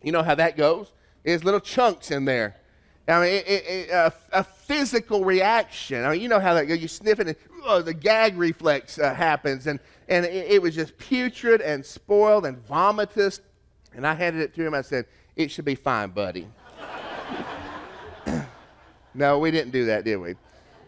You 0.02 0.12
know 0.12 0.22
how 0.22 0.36
that 0.36 0.56
goes? 0.56 0.92
There's 1.24 1.44
little 1.44 1.60
chunks 1.60 2.12
in 2.12 2.24
there. 2.24 2.56
I 3.08 3.20
mean, 3.20 3.34
it, 3.34 3.48
it, 3.48 3.64
it, 3.66 4.12
a, 4.32 4.44
physical 4.44 5.24
reaction. 5.24 6.04
I 6.04 6.12
mean, 6.12 6.20
you 6.20 6.28
know 6.28 6.38
how 6.38 6.54
that 6.54 6.66
goes. 6.66 6.80
You 6.80 6.88
sniff 6.88 7.18
it, 7.18 7.26
and 7.26 7.36
oh, 7.64 7.82
the 7.82 7.92
gag 7.92 8.38
reflex 8.38 8.98
uh, 8.98 9.12
happens, 9.12 9.66
and, 9.66 9.80
and 10.08 10.24
it, 10.24 10.62
was 10.62 10.74
just 10.74 10.96
putrid 10.98 11.60
and 11.60 11.84
spoiled 11.84 12.46
and 12.46 12.56
vomitous. 12.68 13.40
And 13.94 14.06
I 14.06 14.14
handed 14.14 14.42
it 14.42 14.54
to 14.54 14.64
him. 14.64 14.72
I 14.72 14.82
said, 14.82 15.06
"It 15.34 15.50
should 15.50 15.64
be 15.64 15.74
fine, 15.74 16.10
buddy." 16.10 16.46
no, 19.14 19.38
we 19.40 19.50
didn't 19.50 19.72
do 19.72 19.86
that, 19.86 20.04
did 20.04 20.16
we? 20.16 20.36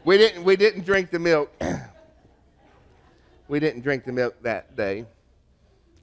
We 0.05 0.16
didn't. 0.16 0.44
We 0.44 0.57
didn't 0.57 0.87
drink 0.87 1.11
the 1.11 1.18
milk. 1.18 1.53
we 3.48 3.59
didn't 3.59 3.83
drink 3.83 4.05
the 4.05 4.12
milk 4.12 4.37
that 4.42 4.77
day. 4.77 5.05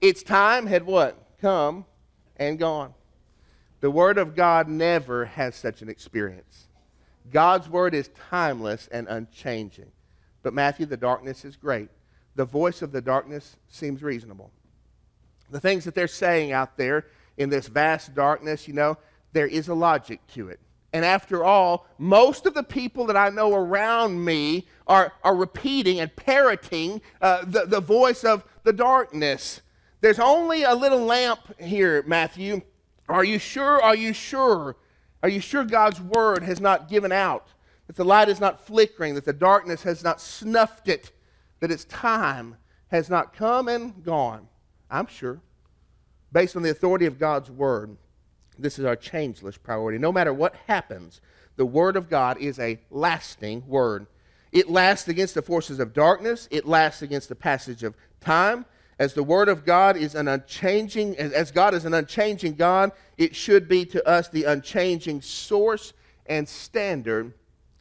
Its 0.02 0.24
time 0.24 0.68
had 0.68 0.86
what? 0.86 1.18
Come 1.40 1.86
and 2.36 2.60
gone. 2.60 2.94
The 3.82 3.92
Word 3.92 4.18
of 4.18 4.36
God 4.36 4.68
never 4.68 5.26
has 5.26 5.56
such 5.56 5.82
an 5.82 5.90
experience. 5.90 6.68
God's 7.32 7.68
Word 7.68 7.94
is 7.94 8.10
timeless 8.30 8.88
and 8.92 9.08
unchanging. 9.08 9.92
But 10.44 10.54
Matthew, 10.54 10.86
the 10.86 10.98
darkness 10.98 11.44
is 11.46 11.56
great. 11.56 11.90
The 12.36 12.46
voice 12.46 12.82
of 12.82 12.92
the 12.92 13.02
darkness 13.02 13.58
seems 13.68 14.02
reasonable. 14.02 14.52
the 15.50 15.60
things 15.60 15.84
that 15.84 15.96
they're 15.96 16.08
saying 16.08 16.54
out 16.54 16.78
there 16.78 17.08
in 17.38 17.50
this 17.50 17.68
vast 17.68 18.16
darkness, 18.16 18.68
you 18.68 18.74
know, 18.74 18.98
there 19.34 19.48
is 19.48 19.68
a 19.68 19.74
logic 19.74 20.26
to 20.28 20.48
it. 20.50 20.60
And 20.94 21.06
after 21.06 21.44
all, 21.44 21.88
most 21.98 22.46
of 22.46 22.54
the 22.54 22.64
people 22.64 23.06
that 23.08 23.18
I 23.18 23.30
know 23.30 23.54
around 23.54 24.24
me 24.24 24.68
are, 24.88 25.14
are 25.24 25.36
repeating 25.36 26.00
and 26.00 26.14
parroting 26.16 27.02
uh, 27.22 27.46
the, 27.46 27.66
the 27.66 27.80
voice 27.80 28.24
of 28.24 28.44
the 28.64 28.74
darkness. 28.74 29.62
There's 30.02 30.20
only 30.20 30.64
a 30.64 30.74
little 30.74 31.00
lamp 31.00 31.60
here, 31.60 32.04
Matthew. 32.06 32.62
Are 33.12 33.24
you 33.24 33.40
sure? 33.40 33.82
Are 33.82 33.96
you 33.96 34.14
sure? 34.14 34.76
Are 35.24 35.30
you 35.30 35.40
sure 35.40 35.64
God's 35.64 36.02
word 36.02 36.44
has 36.44 36.60
not 36.60 36.90
given 36.90 37.12
out? 37.12 37.48
That 37.88 37.96
the 37.96 38.06
light 38.06 38.30
is 38.30 38.40
not 38.40 38.66
flickering, 38.66 39.16
that 39.16 39.26
the 39.26 39.34
darkness 39.34 39.84
has 39.84 40.04
not 40.04 40.22
snuffed 40.22 40.88
it, 40.88 41.12
that 41.60 41.72
its 41.72 41.86
time 41.86 42.56
has 42.88 43.10
not 43.10 43.34
come 43.34 43.68
and 43.68 44.04
gone? 44.04 44.48
I'm 44.90 45.08
sure. 45.08 45.42
Based 46.32 46.56
on 46.56 46.64
the 46.64 46.72
authority 46.72 47.06
of 47.06 47.20
God's 47.20 47.52
word. 47.52 47.98
This 48.58 48.80
is 48.80 48.86
our 48.86 48.96
changeless 48.96 49.58
priority. 49.58 49.98
No 49.98 50.12
matter 50.12 50.34
what 50.34 50.56
happens, 50.68 51.22
the 51.56 51.66
Word 51.66 51.96
of 51.96 52.10
God 52.10 52.38
is 52.38 52.60
a 52.60 52.80
lasting 52.90 53.68
Word. 53.68 54.08
It 54.52 54.70
lasts 54.70 55.08
against 55.08 55.36
the 55.36 55.42
forces 55.42 55.80
of 55.80 55.94
darkness, 55.94 56.48
it 56.52 56.66
lasts 56.66 57.02
against 57.02 57.30
the 57.30 57.36
passage 57.36 57.84
of 57.84 57.96
time. 58.20 58.66
As 59.02 59.16
the 59.16 59.24
Word 59.24 59.50
of 59.50 59.66
God 59.66 59.98
is 59.98 60.14
an 60.14 60.28
unchanging, 60.28 61.18
as 61.18 61.50
God 61.50 61.74
is 61.74 61.86
an 61.86 61.94
unchanging 61.96 62.54
God, 62.54 62.92
it 63.18 63.36
should 63.36 63.68
be 63.68 63.84
to 63.86 64.08
us 64.08 64.30
the 64.30 64.44
unchanging 64.44 65.24
source 65.24 65.94
and 66.28 66.48
standard 66.48 67.34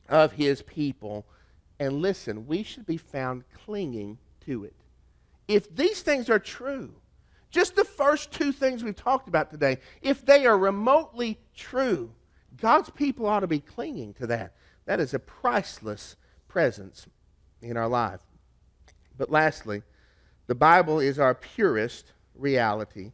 of 0.09 0.33
His 0.33 0.62
people. 0.62 1.26
And 1.78 2.00
listen, 2.00 2.46
we 2.46 2.62
should 2.62 2.87
be 2.87 2.96
found 2.96 3.44
clinging 3.52 4.16
to 4.46 4.64
it. 4.64 4.74
If 5.46 5.76
these 5.76 6.00
things 6.00 6.30
are 6.30 6.38
true, 6.38 6.94
just 7.50 7.76
the 7.76 7.85
first 7.85 8.33
two 8.33 8.50
things 8.50 8.83
we've 8.83 8.96
talked 8.96 9.28
about 9.28 9.50
today, 9.50 9.76
if 10.00 10.24
they 10.24 10.46
are 10.46 10.56
remotely 10.56 11.38
true, 11.54 12.12
God's 12.56 12.88
people 12.88 13.26
ought 13.26 13.40
to 13.40 13.46
be 13.46 13.61
clinging 13.61 14.14
to 14.14 14.26
that. 14.28 14.54
That 14.87 15.00
is 15.00 15.12
a 15.12 15.18
priceless 15.18 16.16
presence 16.48 17.06
in 17.61 17.76
our 17.76 17.88
life. 17.88 18.20
But 19.18 19.30
lastly, 19.30 19.83
the 20.51 20.55
Bible 20.57 20.99
is 20.99 21.21
our 21.21 21.33
purest 21.33 22.13
reality. 22.35 23.13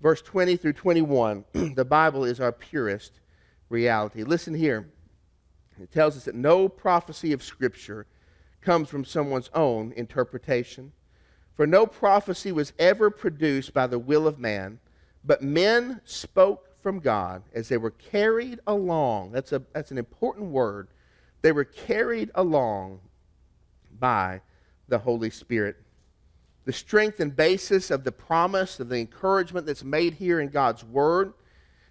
Verse 0.00 0.22
20 0.22 0.54
through 0.54 0.74
21, 0.74 1.44
the 1.74 1.84
Bible 1.84 2.22
is 2.22 2.38
our 2.38 2.52
purest 2.52 3.18
reality. 3.68 4.22
Listen 4.22 4.54
here. 4.54 4.88
It 5.82 5.90
tells 5.90 6.16
us 6.16 6.26
that 6.26 6.36
no 6.36 6.68
prophecy 6.68 7.32
of 7.32 7.42
Scripture 7.42 8.06
comes 8.60 8.88
from 8.88 9.04
someone's 9.04 9.50
own 9.52 9.92
interpretation. 9.96 10.92
For 11.56 11.66
no 11.66 11.84
prophecy 11.84 12.52
was 12.52 12.72
ever 12.78 13.10
produced 13.10 13.74
by 13.74 13.88
the 13.88 13.98
will 13.98 14.28
of 14.28 14.38
man, 14.38 14.78
but 15.24 15.42
men 15.42 16.00
spoke 16.04 16.80
from 16.80 17.00
God 17.00 17.42
as 17.52 17.68
they 17.70 17.76
were 17.76 17.90
carried 17.90 18.60
along. 18.68 19.32
That's, 19.32 19.50
a, 19.50 19.64
that's 19.72 19.90
an 19.90 19.98
important 19.98 20.52
word. 20.52 20.86
They 21.40 21.50
were 21.50 21.64
carried 21.64 22.30
along 22.36 23.00
by 23.98 24.42
the 24.86 24.98
Holy 24.98 25.30
Spirit. 25.30 25.76
The 26.64 26.72
strength 26.72 27.18
and 27.20 27.34
basis 27.34 27.90
of 27.90 28.04
the 28.04 28.12
promise, 28.12 28.78
of 28.78 28.88
the 28.88 28.98
encouragement 28.98 29.66
that's 29.66 29.84
made 29.84 30.14
here 30.14 30.40
in 30.40 30.48
God's 30.48 30.84
Word, 30.84 31.32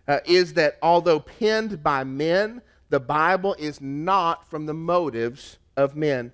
uh, 0.07 0.19
is 0.25 0.53
that 0.53 0.77
although 0.81 1.19
penned 1.19 1.83
by 1.83 2.03
men, 2.03 2.61
the 2.89 2.99
Bible 2.99 3.55
is 3.57 3.81
not 3.81 4.49
from 4.49 4.65
the 4.65 4.73
motives 4.73 5.57
of 5.77 5.95
men. 5.95 6.31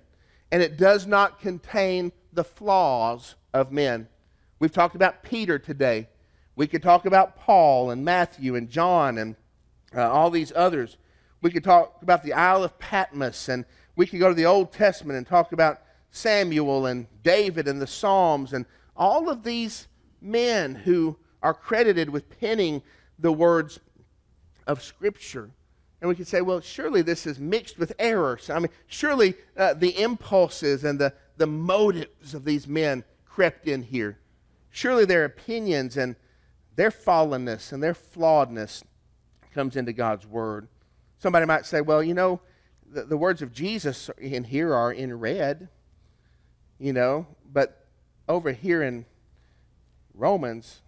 And 0.50 0.62
it 0.62 0.76
does 0.76 1.06
not 1.06 1.40
contain 1.40 2.12
the 2.32 2.44
flaws 2.44 3.36
of 3.52 3.72
men. 3.72 4.08
We've 4.58 4.72
talked 4.72 4.94
about 4.94 5.22
Peter 5.22 5.58
today. 5.58 6.08
We 6.56 6.66
could 6.66 6.82
talk 6.82 7.06
about 7.06 7.36
Paul 7.36 7.90
and 7.90 8.04
Matthew 8.04 8.56
and 8.56 8.68
John 8.68 9.18
and 9.18 9.36
uh, 9.94 10.10
all 10.10 10.30
these 10.30 10.52
others. 10.56 10.96
We 11.40 11.50
could 11.50 11.64
talk 11.64 12.02
about 12.02 12.24
the 12.24 12.32
Isle 12.32 12.64
of 12.64 12.78
Patmos, 12.78 13.48
and 13.48 13.64
we 13.94 14.06
could 14.06 14.18
go 14.18 14.28
to 14.28 14.34
the 14.34 14.46
Old 14.46 14.72
Testament 14.72 15.16
and 15.16 15.26
talk 15.26 15.52
about 15.52 15.80
Samuel 16.10 16.86
and 16.86 17.06
David 17.22 17.68
and 17.68 17.80
the 17.80 17.86
Psalms 17.86 18.52
and 18.52 18.66
all 18.96 19.28
of 19.28 19.42
these 19.42 19.86
men 20.20 20.74
who 20.74 21.16
are 21.42 21.54
credited 21.54 22.10
with 22.10 22.38
penning 22.40 22.82
the 23.18 23.32
words 23.32 23.78
of 24.66 24.82
Scripture. 24.82 25.50
And 26.00 26.08
we 26.08 26.14
could 26.14 26.28
say, 26.28 26.40
well, 26.40 26.60
surely 26.60 27.02
this 27.02 27.26
is 27.26 27.38
mixed 27.38 27.78
with 27.78 27.92
errors. 27.98 28.50
I 28.50 28.58
mean, 28.58 28.70
surely 28.86 29.34
uh, 29.56 29.74
the 29.74 30.00
impulses 30.00 30.84
and 30.84 30.98
the, 30.98 31.12
the 31.36 31.46
motives 31.46 32.34
of 32.34 32.44
these 32.44 32.68
men 32.68 33.04
crept 33.24 33.66
in 33.66 33.82
here. 33.82 34.18
Surely 34.70 35.04
their 35.04 35.24
opinions 35.24 35.96
and 35.96 36.14
their 36.76 36.90
fallenness 36.90 37.72
and 37.72 37.82
their 37.82 37.94
flawedness 37.94 38.84
comes 39.52 39.74
into 39.74 39.92
God's 39.92 40.26
word. 40.26 40.68
Somebody 41.18 41.46
might 41.46 41.66
say, 41.66 41.80
well, 41.80 42.02
you 42.02 42.14
know, 42.14 42.40
the, 42.86 43.02
the 43.02 43.16
words 43.16 43.42
of 43.42 43.52
Jesus 43.52 44.08
in 44.18 44.44
here 44.44 44.72
are 44.72 44.92
in 44.92 45.18
red, 45.18 45.68
you 46.78 46.92
know, 46.92 47.26
but 47.52 47.86
over 48.28 48.52
here 48.52 48.82
in 48.82 49.04
Romans, 50.14 50.80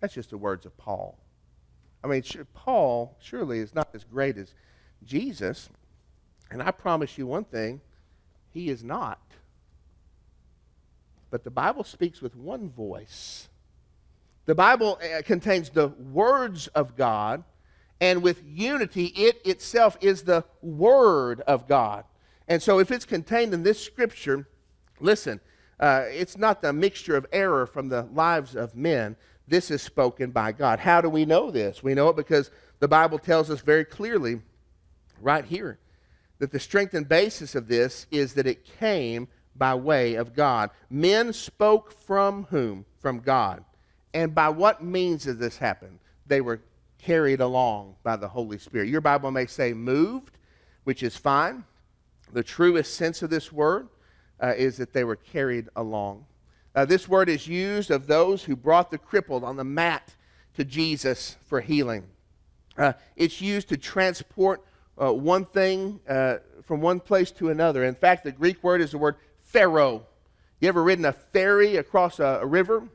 that's 0.00 0.14
just 0.14 0.30
the 0.30 0.38
words 0.38 0.66
of 0.66 0.76
Paul. 0.76 1.18
I 2.02 2.06
mean, 2.06 2.22
Paul 2.54 3.16
surely 3.20 3.58
is 3.58 3.74
not 3.74 3.88
as 3.94 4.04
great 4.04 4.36
as 4.36 4.54
Jesus. 5.04 5.68
And 6.50 6.62
I 6.62 6.70
promise 6.70 7.18
you 7.18 7.26
one 7.26 7.44
thing, 7.44 7.80
he 8.50 8.70
is 8.70 8.84
not. 8.84 9.20
But 11.30 11.44
the 11.44 11.50
Bible 11.50 11.84
speaks 11.84 12.22
with 12.22 12.34
one 12.36 12.70
voice. 12.70 13.48
The 14.46 14.54
Bible 14.54 14.98
uh, 15.02 15.22
contains 15.22 15.70
the 15.70 15.88
words 15.88 16.68
of 16.68 16.96
God, 16.96 17.44
and 18.00 18.22
with 18.22 18.42
unity, 18.46 19.06
it 19.06 19.42
itself 19.44 19.98
is 20.00 20.22
the 20.22 20.44
Word 20.62 21.42
of 21.42 21.68
God. 21.68 22.04
And 22.46 22.62
so, 22.62 22.78
if 22.78 22.90
it's 22.90 23.04
contained 23.04 23.52
in 23.52 23.62
this 23.62 23.84
scripture, 23.84 24.48
listen, 25.00 25.40
uh, 25.80 26.04
it's 26.08 26.36
not 26.36 26.62
the 26.62 26.72
mixture 26.72 27.16
of 27.16 27.26
error 27.32 27.66
from 27.66 27.88
the 27.88 28.02
lives 28.12 28.56
of 28.56 28.74
men. 28.74 29.16
This 29.46 29.70
is 29.70 29.80
spoken 29.80 30.30
by 30.30 30.52
God. 30.52 30.78
How 30.78 31.00
do 31.00 31.08
we 31.08 31.24
know 31.24 31.50
this? 31.50 31.82
We 31.82 31.94
know 31.94 32.08
it 32.08 32.16
because 32.16 32.50
the 32.80 32.88
Bible 32.88 33.18
tells 33.18 33.50
us 33.50 33.60
very 33.60 33.84
clearly, 33.84 34.40
right 35.20 35.44
here, 35.44 35.78
that 36.38 36.52
the 36.52 36.60
strength 36.60 36.94
and 36.94 37.08
basis 37.08 37.54
of 37.54 37.68
this 37.68 38.06
is 38.10 38.34
that 38.34 38.46
it 38.46 38.64
came 38.78 39.28
by 39.56 39.74
way 39.74 40.14
of 40.14 40.34
God. 40.34 40.70
Men 40.90 41.32
spoke 41.32 41.92
from 41.92 42.44
whom? 42.50 42.84
From 43.00 43.20
God. 43.20 43.64
And 44.14 44.34
by 44.34 44.48
what 44.48 44.82
means 44.82 45.24
did 45.24 45.38
this 45.38 45.58
happen? 45.58 45.98
They 46.26 46.40
were 46.40 46.60
carried 46.98 47.40
along 47.40 47.96
by 48.02 48.16
the 48.16 48.28
Holy 48.28 48.58
Spirit. 48.58 48.88
Your 48.88 49.00
Bible 49.00 49.30
may 49.30 49.46
say 49.46 49.72
moved, 49.72 50.36
which 50.84 51.02
is 51.02 51.16
fine. 51.16 51.64
The 52.32 52.42
truest 52.42 52.94
sense 52.94 53.22
of 53.22 53.30
this 53.30 53.52
word 53.52 53.88
uh, 54.40 54.54
is 54.56 54.76
that 54.76 54.92
they 54.92 55.04
were 55.04 55.16
carried 55.16 55.68
along. 55.76 56.24
Uh, 56.74 56.84
this 56.84 57.08
word 57.08 57.28
is 57.28 57.46
used 57.46 57.90
of 57.90 58.06
those 58.06 58.44
who 58.44 58.54
brought 58.54 58.90
the 58.90 58.98
crippled 58.98 59.42
on 59.42 59.56
the 59.56 59.64
mat 59.64 60.14
to 60.54 60.64
Jesus 60.64 61.36
for 61.46 61.60
healing. 61.60 62.04
Uh, 62.76 62.92
it's 63.16 63.40
used 63.40 63.68
to 63.68 63.76
transport 63.76 64.64
uh, 65.00 65.12
one 65.12 65.44
thing 65.44 66.00
uh, 66.08 66.36
from 66.62 66.80
one 66.80 67.00
place 67.00 67.30
to 67.32 67.50
another. 67.50 67.84
In 67.84 67.94
fact, 67.94 68.24
the 68.24 68.32
Greek 68.32 68.62
word 68.62 68.80
is 68.80 68.92
the 68.92 68.98
word 68.98 69.16
phero. 69.40 70.04
You 70.60 70.68
ever 70.68 70.82
ridden 70.82 71.04
a 71.04 71.12
ferry 71.12 71.76
across 71.76 72.18
a, 72.18 72.40
a 72.42 72.46
river? 72.46 72.86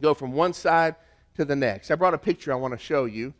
Go 0.00 0.14
from 0.14 0.32
one 0.32 0.52
side 0.52 0.96
to 1.36 1.44
the 1.44 1.56
next. 1.56 1.90
I 1.90 1.94
brought 1.94 2.14
a 2.14 2.18
picture 2.18 2.52
I 2.52 2.56
want 2.56 2.72
to 2.72 2.78
show 2.78 3.04
you. 3.04 3.34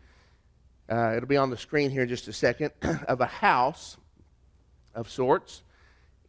Uh, 0.91 1.15
it'll 1.17 1.29
be 1.29 1.37
on 1.37 1.51
the 1.51 1.57
screen 1.57 1.91
here 1.91 2.03
in 2.03 2.09
just 2.09 2.29
a 2.29 2.33
second 2.33 2.73
of 2.83 3.21
a 3.21 3.27
house 3.27 3.97
of 4.95 5.09
sorts 5.09 5.63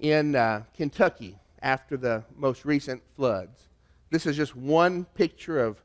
in 0.02 0.36
uh, 0.36 0.64
Kentucky 0.76 1.38
after 1.62 1.96
the 1.96 2.24
most 2.36 2.66
recent 2.66 3.02
floods. 3.16 3.70
This 4.10 4.26
is 4.26 4.36
just 4.36 4.56
one 4.56 5.06
picture 5.06 5.64
of, 5.64 5.82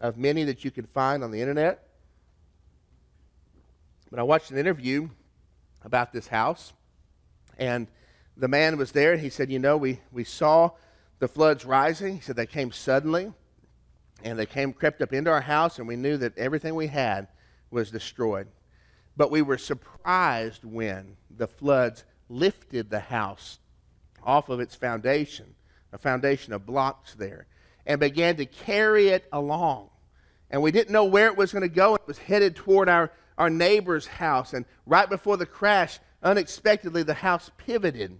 of 0.00 0.18
many 0.18 0.44
that 0.44 0.64
you 0.64 0.70
can 0.70 0.86
find 0.86 1.24
on 1.24 1.30
the 1.30 1.40
internet. 1.40 1.88
But 4.10 4.18
I 4.18 4.24
watched 4.24 4.50
an 4.50 4.58
interview 4.58 5.08
about 5.84 6.12
this 6.12 6.26
house, 6.26 6.72
and 7.56 7.86
the 8.36 8.48
man 8.48 8.76
was 8.76 8.92
there 8.92 9.12
and 9.12 9.20
he 9.20 9.30
said, 9.30 9.50
You 9.50 9.60
know, 9.60 9.76
we, 9.76 10.00
we 10.12 10.24
saw 10.24 10.70
the 11.20 11.28
floods 11.28 11.64
rising. 11.64 12.16
He 12.16 12.20
said 12.20 12.36
they 12.36 12.46
came 12.46 12.72
suddenly 12.72 13.32
and 14.24 14.38
they 14.38 14.46
came, 14.46 14.72
crept 14.72 15.02
up 15.02 15.12
into 15.12 15.30
our 15.30 15.40
house, 15.40 15.78
and 15.78 15.86
we 15.86 15.96
knew 15.96 16.16
that 16.16 16.36
everything 16.38 16.74
we 16.74 16.86
had 16.86 17.28
was 17.70 17.90
destroyed. 17.90 18.48
But 19.16 19.30
we 19.30 19.42
were 19.42 19.58
surprised 19.58 20.64
when 20.64 21.16
the 21.30 21.46
floods 21.46 22.04
lifted 22.28 22.90
the 22.90 23.00
house 23.00 23.58
off 24.22 24.48
of 24.48 24.60
its 24.60 24.74
foundation, 24.74 25.54
a 25.92 25.98
foundation 25.98 26.52
of 26.52 26.66
blocks 26.66 27.14
there, 27.14 27.46
and 27.86 28.00
began 28.00 28.36
to 28.36 28.46
carry 28.46 29.08
it 29.08 29.26
along. 29.32 29.90
And 30.50 30.62
we 30.62 30.70
didn't 30.70 30.92
know 30.92 31.04
where 31.04 31.26
it 31.26 31.36
was 31.36 31.52
going 31.52 31.62
to 31.62 31.68
go. 31.68 31.94
It 31.94 32.06
was 32.06 32.18
headed 32.18 32.56
toward 32.56 32.88
our, 32.88 33.10
our 33.36 33.50
neighbor's 33.50 34.06
house. 34.06 34.52
And 34.52 34.64
right 34.86 35.08
before 35.08 35.36
the 35.36 35.46
crash, 35.46 35.98
unexpectedly, 36.22 37.02
the 37.02 37.14
house 37.14 37.50
pivoted 37.56 38.18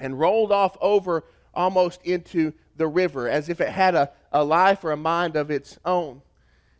and 0.00 0.18
rolled 0.18 0.52
off 0.52 0.76
over 0.80 1.24
almost 1.54 2.02
into 2.02 2.52
the 2.76 2.86
river, 2.86 3.28
as 3.28 3.48
if 3.48 3.60
it 3.60 3.68
had 3.68 3.94
a, 3.94 4.10
a 4.32 4.44
life 4.44 4.84
or 4.84 4.92
a 4.92 4.96
mind 4.96 5.36
of 5.36 5.50
its 5.50 5.78
own. 5.84 6.22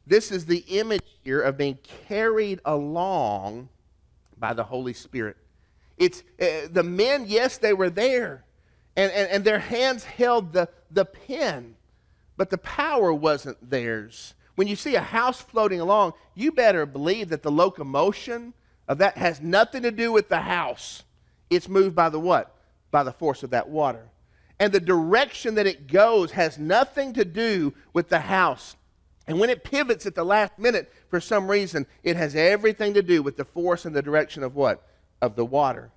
This 0.07 0.31
is 0.31 0.47
the 0.47 0.65
image 0.69 1.05
here 1.23 1.41
of 1.41 1.59
being 1.59 1.79
carried 2.07 2.61
along 2.65 3.69
by 4.39 4.53
the 4.55 4.65
Holy 4.65 4.93
Spirit. 4.93 5.37
It's 5.99 6.23
uh, 6.41 6.69
the 6.71 6.83
men, 6.83 7.25
yes, 7.27 7.59
they 7.59 7.73
were 7.73 7.91
there, 7.91 8.45
and, 8.97 9.13
and, 9.13 9.29
and 9.31 9.45
their 9.45 9.59
hands 9.59 10.05
held 10.05 10.53
the, 10.53 10.69
the 10.91 11.05
pen, 11.05 11.75
but 12.37 12.51
the 12.51 12.59
power 12.59 13.13
wasn't 13.13 13.71
theirs. 13.71 14.35
When 14.55 14.69
you 14.69 14.77
see 14.77 14.95
a 14.95 15.01
house 15.01 15.41
floating 15.41 15.81
along, 15.81 16.15
you 16.35 16.53
better 16.53 16.87
believe 16.87 17.29
that 17.29 17.43
the 17.43 17.51
locomotion 17.51 18.55
of 18.89 18.99
that 18.99 19.17
has 19.17 19.41
nothing 19.41 19.83
to 19.83 19.91
do 19.91 20.11
with 20.11 20.29
the 20.29 20.41
house. 20.41 21.05
It's 21.51 21.69
moved 21.69 21.95
by 21.95 22.09
the 22.09 22.21
what? 22.21 22.57
By 22.91 23.03
the 23.03 23.13
force 23.13 23.43
of 23.43 23.51
that 23.51 23.69
water. 23.69 24.09
And 24.59 24.73
the 24.73 24.81
direction 24.81 25.55
that 25.55 25.67
it 25.67 25.87
goes 25.87 26.33
has 26.33 26.59
nothing 26.59 27.13
to 27.13 27.25
do 27.25 27.75
with 27.93 28.09
the 28.09 28.21
house. 28.21 28.77
And 29.29 29.39
when 29.39 29.51
it 29.51 29.63
pivots 29.63 30.07
at 30.07 30.15
the 30.15 30.25
last 30.25 30.59
minute, 30.59 30.91
for 31.09 31.21
some 31.21 31.49
reason, 31.49 31.87
it 32.03 32.17
has 32.17 32.35
everything 32.35 32.95
to 32.95 33.03
do 33.03 33.23
with 33.23 33.37
the 33.37 33.45
force 33.45 33.85
and 33.85 33.95
the 33.95 34.03
direction 34.03 34.43
of 34.43 34.57
what? 34.57 34.88
Of 35.21 35.37
the 35.37 35.45
water. 35.45 35.91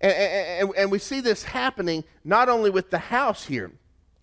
And, 0.00 0.12
and, 0.12 0.70
and, 0.76 0.90
we 0.90 0.98
see 0.98 1.20
this 1.20 1.44
happening 1.44 2.04
not 2.24 2.48
only 2.48 2.68
with 2.68 2.90
the 2.90 2.98
house 2.98 3.44
here, 3.44 3.70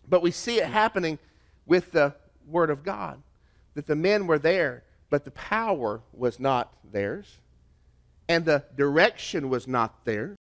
but 0.07 0.21
we 0.21 0.31
see 0.31 0.59
it 0.59 0.67
happening 0.67 1.17
with 1.65 1.91
the 1.91 2.13
Word 2.47 2.69
of 2.69 2.83
God. 2.83 3.21
That 3.73 3.87
the 3.87 3.95
men 3.95 4.27
were 4.27 4.37
there, 4.37 4.83
but 5.09 5.25
the 5.25 5.31
power 5.31 6.01
was 6.13 6.39
not 6.39 6.73
theirs, 6.91 7.37
and 8.27 8.45
the 8.45 8.65
direction 8.75 9.49
was 9.49 9.67
not 9.67 10.05
theirs. 10.05 10.35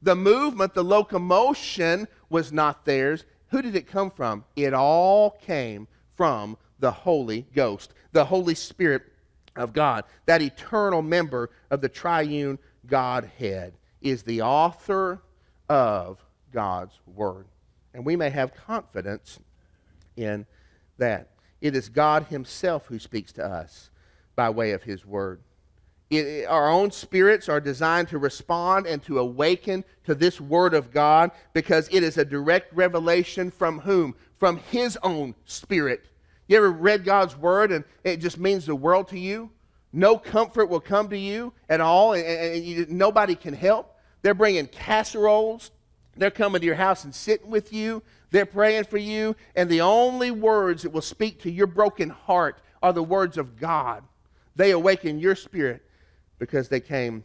The 0.00 0.14
movement, 0.14 0.74
the 0.74 0.84
locomotion 0.84 2.08
was 2.28 2.52
not 2.52 2.84
theirs. 2.84 3.24
Who 3.48 3.62
did 3.62 3.74
it 3.74 3.86
come 3.86 4.10
from? 4.10 4.44
It 4.54 4.74
all 4.74 5.30
came 5.30 5.88
from 6.16 6.56
the 6.78 6.90
Holy 6.90 7.46
Ghost, 7.54 7.94
the 8.12 8.26
Holy 8.26 8.54
Spirit 8.54 9.02
of 9.56 9.72
God. 9.72 10.04
That 10.26 10.42
eternal 10.42 11.02
member 11.02 11.50
of 11.70 11.80
the 11.80 11.88
triune 11.88 12.58
Godhead 12.86 13.74
is 14.00 14.22
the 14.22 14.42
author 14.42 15.22
of 15.68 16.24
God's 16.52 16.98
Word. 17.06 17.46
And 17.92 18.04
we 18.04 18.16
may 18.16 18.30
have 18.30 18.54
confidence 18.54 19.38
in 20.16 20.46
that. 20.98 21.30
It 21.60 21.74
is 21.74 21.88
God 21.88 22.24
Himself 22.24 22.86
who 22.86 22.98
speaks 22.98 23.32
to 23.32 23.44
us 23.44 23.90
by 24.36 24.50
way 24.50 24.72
of 24.72 24.82
His 24.82 25.06
Word. 25.06 25.40
It, 26.10 26.46
our 26.46 26.68
own 26.68 26.90
spirits 26.90 27.48
are 27.48 27.60
designed 27.60 28.08
to 28.08 28.18
respond 28.18 28.86
and 28.86 29.02
to 29.04 29.18
awaken 29.18 29.84
to 30.04 30.14
this 30.14 30.40
Word 30.40 30.74
of 30.74 30.92
God 30.92 31.30
because 31.54 31.88
it 31.90 32.02
is 32.02 32.18
a 32.18 32.24
direct 32.24 32.74
revelation 32.74 33.50
from 33.50 33.80
whom? 33.80 34.14
From 34.38 34.58
His 34.58 34.98
own 35.02 35.34
Spirit 35.44 36.04
you 36.46 36.56
ever 36.56 36.70
read 36.70 37.04
God's 37.04 37.36
word 37.36 37.72
and 37.72 37.84
it 38.02 38.18
just 38.18 38.38
means 38.38 38.66
the 38.66 38.74
world 38.74 39.08
to 39.08 39.18
you? 39.18 39.50
No 39.96 40.18
comfort 40.18 40.66
will 40.66 40.80
come 40.80 41.08
to 41.10 41.16
you 41.16 41.52
at 41.68 41.80
all, 41.80 42.14
and, 42.14 42.26
and 42.26 42.64
you, 42.64 42.84
nobody 42.88 43.36
can 43.36 43.54
help. 43.54 43.96
They're 44.22 44.34
bringing 44.34 44.66
casseroles. 44.66 45.70
They're 46.16 46.32
coming 46.32 46.60
to 46.60 46.66
your 46.66 46.74
house 46.74 47.04
and 47.04 47.14
sitting 47.14 47.48
with 47.48 47.72
you. 47.72 48.02
They're 48.32 48.44
praying 48.44 48.84
for 48.84 48.98
you. 48.98 49.36
And 49.54 49.70
the 49.70 49.82
only 49.82 50.32
words 50.32 50.82
that 50.82 50.90
will 50.90 51.00
speak 51.00 51.42
to 51.42 51.50
your 51.50 51.68
broken 51.68 52.10
heart 52.10 52.58
are 52.82 52.92
the 52.92 53.04
words 53.04 53.38
of 53.38 53.56
God. 53.56 54.02
They 54.56 54.72
awaken 54.72 55.20
your 55.20 55.36
spirit 55.36 55.82
because 56.40 56.68
they 56.68 56.80
came 56.80 57.22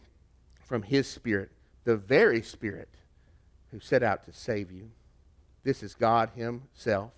from 0.64 0.82
His 0.82 1.08
Spirit, 1.08 1.50
the 1.82 1.96
very 1.96 2.40
Spirit 2.40 2.88
who 3.72 3.80
set 3.80 4.04
out 4.04 4.24
to 4.26 4.32
save 4.32 4.70
you. 4.70 4.90
This 5.64 5.82
is 5.82 5.96
God 5.96 6.30
Himself. 6.36 7.10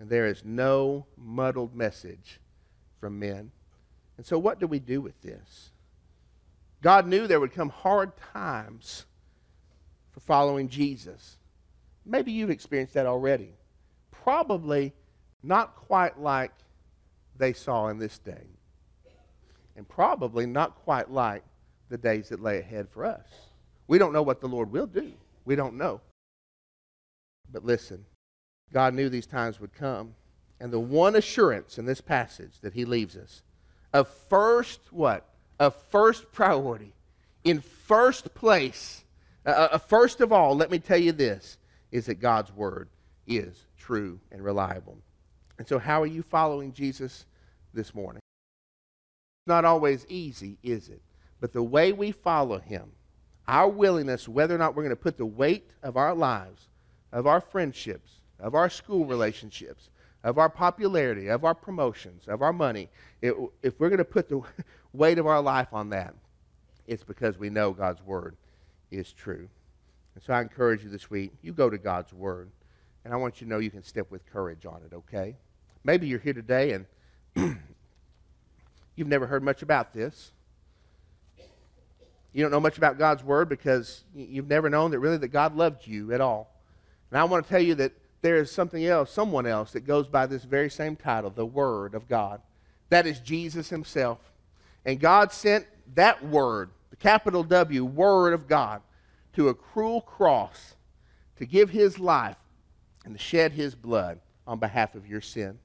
And 0.00 0.10
there 0.10 0.26
is 0.26 0.44
no 0.44 1.06
muddled 1.16 1.76
message 1.76 2.40
from 2.98 3.20
men. 3.20 3.52
And 4.16 4.24
so, 4.24 4.38
what 4.38 4.60
do 4.60 4.66
we 4.66 4.78
do 4.78 5.00
with 5.00 5.20
this? 5.22 5.70
God 6.82 7.06
knew 7.06 7.26
there 7.26 7.40
would 7.40 7.54
come 7.54 7.70
hard 7.70 8.12
times 8.32 9.06
for 10.12 10.20
following 10.20 10.68
Jesus. 10.68 11.38
Maybe 12.04 12.30
you've 12.30 12.50
experienced 12.50 12.94
that 12.94 13.06
already. 13.06 13.54
Probably 14.10 14.92
not 15.42 15.76
quite 15.76 16.20
like 16.20 16.52
they 17.36 17.52
saw 17.52 17.88
in 17.88 17.98
this 17.98 18.18
day. 18.18 18.46
And 19.76 19.88
probably 19.88 20.46
not 20.46 20.76
quite 20.76 21.10
like 21.10 21.42
the 21.88 21.98
days 21.98 22.28
that 22.28 22.42
lay 22.42 22.58
ahead 22.58 22.88
for 22.88 23.04
us. 23.04 23.26
We 23.88 23.98
don't 23.98 24.12
know 24.12 24.22
what 24.22 24.40
the 24.40 24.46
Lord 24.46 24.70
will 24.70 24.86
do. 24.86 25.12
We 25.44 25.56
don't 25.56 25.76
know. 25.76 26.00
But 27.50 27.64
listen, 27.64 28.04
God 28.72 28.94
knew 28.94 29.08
these 29.08 29.26
times 29.26 29.60
would 29.60 29.74
come. 29.74 30.14
And 30.60 30.72
the 30.72 30.80
one 30.80 31.16
assurance 31.16 31.78
in 31.78 31.84
this 31.84 32.00
passage 32.00 32.60
that 32.60 32.74
he 32.74 32.84
leaves 32.84 33.16
us 33.16 33.42
of 33.94 34.08
first 34.28 34.80
what? 34.90 35.24
A 35.58 35.70
first 35.70 36.30
priority. 36.32 36.92
In 37.44 37.60
first 37.60 38.34
place, 38.34 39.04
uh, 39.46 39.78
first 39.78 40.20
of 40.20 40.32
all, 40.32 40.56
let 40.56 40.70
me 40.70 40.78
tell 40.78 40.98
you 40.98 41.12
this 41.12 41.56
is 41.92 42.06
that 42.06 42.16
God's 42.16 42.52
word 42.52 42.88
is 43.26 43.66
true 43.78 44.18
and 44.32 44.42
reliable. 44.42 44.98
And 45.58 45.68
so, 45.68 45.78
how 45.78 46.02
are 46.02 46.06
you 46.06 46.22
following 46.22 46.72
Jesus 46.72 47.24
this 47.72 47.94
morning? 47.94 48.20
It's 49.40 49.48
not 49.48 49.64
always 49.64 50.04
easy, 50.08 50.58
is 50.62 50.88
it? 50.88 51.00
But 51.40 51.52
the 51.52 51.62
way 51.62 51.92
we 51.92 52.10
follow 52.10 52.58
him, 52.58 52.90
our 53.46 53.68
willingness, 53.68 54.28
whether 54.28 54.54
or 54.54 54.58
not 54.58 54.74
we're 54.74 54.82
going 54.82 54.96
to 54.96 55.02
put 55.02 55.18
the 55.18 55.26
weight 55.26 55.70
of 55.82 55.96
our 55.96 56.14
lives, 56.14 56.68
of 57.12 57.26
our 57.26 57.40
friendships, 57.40 58.20
of 58.40 58.54
our 58.54 58.70
school 58.70 59.04
relationships, 59.04 59.90
of 60.24 60.38
our 60.38 60.48
popularity, 60.48 61.28
of 61.28 61.44
our 61.44 61.54
promotions, 61.54 62.26
of 62.26 62.40
our 62.42 62.52
money, 62.52 62.88
it, 63.20 63.34
if 63.62 63.78
we're 63.78 63.90
going 63.90 63.98
to 63.98 64.04
put 64.04 64.28
the 64.28 64.40
weight 64.92 65.18
of 65.18 65.26
our 65.26 65.40
life 65.40 65.68
on 65.72 65.90
that, 65.90 66.14
it's 66.86 67.04
because 67.04 67.38
we 67.38 67.50
know 67.50 67.72
God's 67.72 68.02
Word 68.02 68.34
is 68.90 69.12
true. 69.12 69.48
And 70.14 70.24
so 70.24 70.32
I 70.32 70.40
encourage 70.40 70.82
you 70.82 70.88
this 70.88 71.10
week, 71.10 71.32
you 71.42 71.52
go 71.52 71.68
to 71.68 71.76
God's 71.76 72.12
Word, 72.12 72.50
and 73.04 73.12
I 73.12 73.16
want 73.18 73.40
you 73.40 73.46
to 73.46 73.50
know 73.50 73.58
you 73.58 73.70
can 73.70 73.84
step 73.84 74.10
with 74.10 74.24
courage 74.26 74.64
on 74.64 74.80
it, 74.90 74.94
okay? 74.94 75.36
Maybe 75.84 76.06
you're 76.06 76.18
here 76.18 76.32
today 76.32 76.72
and 76.72 76.86
you've 78.96 79.08
never 79.08 79.26
heard 79.26 79.42
much 79.42 79.60
about 79.60 79.92
this. 79.92 80.32
You 82.32 82.42
don't 82.42 82.50
know 82.50 82.60
much 82.60 82.78
about 82.78 82.98
God's 82.98 83.22
Word 83.22 83.50
because 83.50 84.04
you've 84.14 84.48
never 84.48 84.70
known 84.70 84.90
that 84.92 84.98
really 85.00 85.18
that 85.18 85.28
God 85.28 85.54
loved 85.54 85.86
you 85.86 86.12
at 86.14 86.22
all. 86.22 86.50
And 87.10 87.20
I 87.20 87.24
want 87.24 87.44
to 87.44 87.50
tell 87.50 87.62
you 87.62 87.74
that 87.76 87.92
there 88.24 88.36
is 88.38 88.50
something 88.50 88.86
else, 88.86 89.10
someone 89.12 89.44
else 89.44 89.72
that 89.72 89.86
goes 89.86 90.08
by 90.08 90.24
this 90.24 90.44
very 90.44 90.70
same 90.70 90.96
title, 90.96 91.28
the 91.28 91.44
Word 91.44 91.94
of 91.94 92.08
God. 92.08 92.40
That 92.88 93.06
is 93.06 93.20
Jesus 93.20 93.68
Himself. 93.68 94.18
And 94.86 94.98
God 94.98 95.30
sent 95.30 95.66
that 95.94 96.24
Word, 96.24 96.70
the 96.88 96.96
capital 96.96 97.44
W, 97.44 97.84
Word 97.84 98.32
of 98.32 98.48
God, 98.48 98.80
to 99.34 99.50
a 99.50 99.54
cruel 99.54 100.00
cross 100.00 100.74
to 101.36 101.44
give 101.44 101.68
His 101.68 101.98
life 101.98 102.38
and 103.04 103.14
to 103.14 103.22
shed 103.22 103.52
His 103.52 103.74
blood 103.74 104.20
on 104.46 104.58
behalf 104.58 104.94
of 104.94 105.06
your 105.06 105.20
sin. 105.20 105.58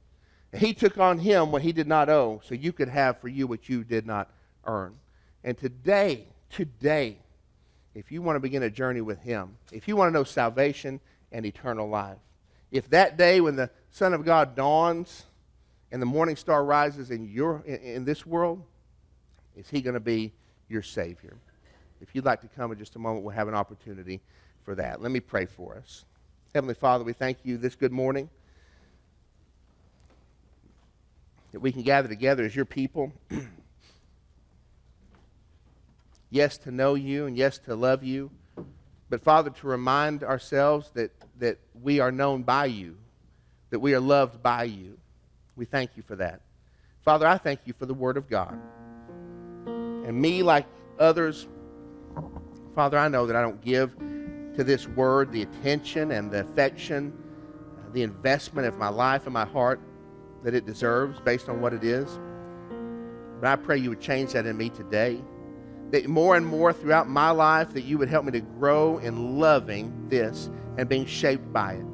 And 0.52 0.62
he 0.62 0.74
took 0.74 0.98
on 0.98 1.20
Him 1.20 1.54
what 1.54 1.62
He 1.62 1.72
did 1.72 1.88
not 1.88 2.10
owe, 2.10 2.42
so 2.44 2.56
you 2.56 2.74
could 2.74 2.90
have 2.90 3.20
for 3.20 3.30
you 3.30 3.48
what 3.48 3.70
you 3.70 3.86
did 3.86 4.06
not 4.06 4.30
earn. 4.66 4.96
And 5.46 5.58
today, 5.58 6.26
today, 6.50 7.20
if 7.96 8.12
you 8.12 8.22
want 8.22 8.36
to 8.36 8.42
begin 8.42 8.64
a 8.64 8.70
journey 8.70 9.00
with 9.00 9.22
Him, 9.22 9.56
if 9.72 9.88
you 9.88 9.96
want 9.96 10.10
to 10.10 10.14
know 10.14 10.26
salvation 10.26 11.00
and 11.32 11.46
eternal 11.46 11.88
life, 11.88 12.18
if 12.72 12.90
that 12.90 13.18
day 13.18 13.42
when 13.42 13.56
the 13.56 13.70
Son 13.92 14.14
of 14.14 14.24
God 14.24 14.56
dawns 14.56 15.26
and 15.92 16.02
the 16.02 16.06
morning 16.06 16.36
star 16.36 16.64
rises 16.64 17.12
in, 17.12 17.28
your, 17.28 17.64
in, 17.66 17.76
in 17.76 18.06
this 18.06 18.26
world, 18.26 18.64
is 19.56 19.70
he 19.70 19.82
going 19.82 19.96
to 19.96 20.00
be 20.00 20.34
your 20.68 20.84
Savior? 20.84 21.36
If 22.02 22.10
you'd 22.14 22.26
like 22.26 22.42
to 22.42 22.48
come 22.48 22.72
in 22.72 22.78
just 22.78 22.96
a 22.96 23.00
moment, 23.00 23.26
we'll 23.26 23.36
have 23.36 23.48
an 23.48 23.56
opportunity 23.56 24.22
for 24.64 24.76
that. 24.76 25.02
Let 25.02 25.12
me 25.12 25.20
pray 25.20 25.46
for 25.46 25.76
us. 25.76 26.06
Heavenly 26.54 26.76
Father, 26.76 27.04
we 27.04 27.14
thank 27.14 27.40
you 27.44 27.58
this 27.58 27.76
good 27.76 27.92
morning 27.92 28.30
that 31.52 31.60
we 31.60 31.72
can 31.72 31.82
gather 31.82 32.08
together 32.08 32.46
as 32.46 32.56
your 32.56 32.66
people. 32.66 33.12
yes, 36.30 36.58
to 36.60 36.72
know 36.72 36.96
you, 36.96 37.26
and 37.26 37.38
yes, 37.38 37.58
to 37.60 37.76
love 37.76 38.04
you. 38.04 38.32
But 39.10 39.22
Father, 39.22 39.50
to 39.50 39.68
remind 39.68 40.24
ourselves 40.24 40.92
that 40.92 41.12
that 41.40 41.58
we 41.82 42.00
are 42.00 42.12
known 42.12 42.44
by 42.44 42.66
you, 42.66 42.98
that 43.70 43.80
we 43.80 43.94
are 43.94 44.00
loved 44.00 44.44
by 44.44 44.64
you. 44.64 44.98
We 45.56 45.66
thank 45.66 45.92
you 45.96 46.04
for 46.04 46.16
that. 46.18 46.42
Father, 47.04 47.26
I 47.26 47.38
thank 47.38 47.62
you 47.66 47.74
for 47.74 47.86
the 47.86 47.94
Word 47.94 48.18
of 48.18 48.30
God. 48.30 48.58
And 49.66 50.22
me, 50.22 50.44
like 50.44 50.66
others, 51.00 51.48
Father, 52.76 52.98
I 52.98 53.08
know 53.08 53.26
that 53.26 53.36
I 53.36 53.42
don't 53.42 53.62
give 53.62 53.98
to 53.98 54.64
this 54.64 54.88
Word 54.88 55.32
the 55.32 55.42
attention 55.42 56.12
and 56.12 56.30
the 56.30 56.42
affection, 56.42 57.14
the 57.94 58.04
investment 58.04 58.68
of 58.68 58.78
my 58.78 58.90
life 58.90 59.26
and 59.26 59.34
my 59.34 59.46
heart 59.46 59.80
that 60.44 60.54
it 60.54 60.66
deserves 60.66 61.20
based 61.20 61.50
on 61.50 61.62
what 61.62 61.74
it 61.74 61.84
is. 61.84 62.20
But 63.42 63.48
I 63.48 63.56
pray 63.56 63.78
you 63.78 63.90
would 63.90 64.02
change 64.02 64.34
that 64.34 64.46
in 64.46 64.58
me 64.58 64.70
today. 64.70 65.22
That 65.92 66.08
more 66.08 66.36
and 66.36 66.46
more 66.46 66.72
throughout 66.72 67.10
my 67.10 67.32
life 67.32 67.74
that 67.74 67.84
you 67.84 67.98
would 67.98 68.10
help 68.10 68.26
me 68.26 68.32
to 68.32 68.42
grow 68.42 69.00
in 69.00 69.40
loving 69.40 70.08
this 70.10 70.50
and 70.78 70.88
being 70.88 71.06
shaped 71.06 71.52
by 71.52 71.74
it. 71.74 71.86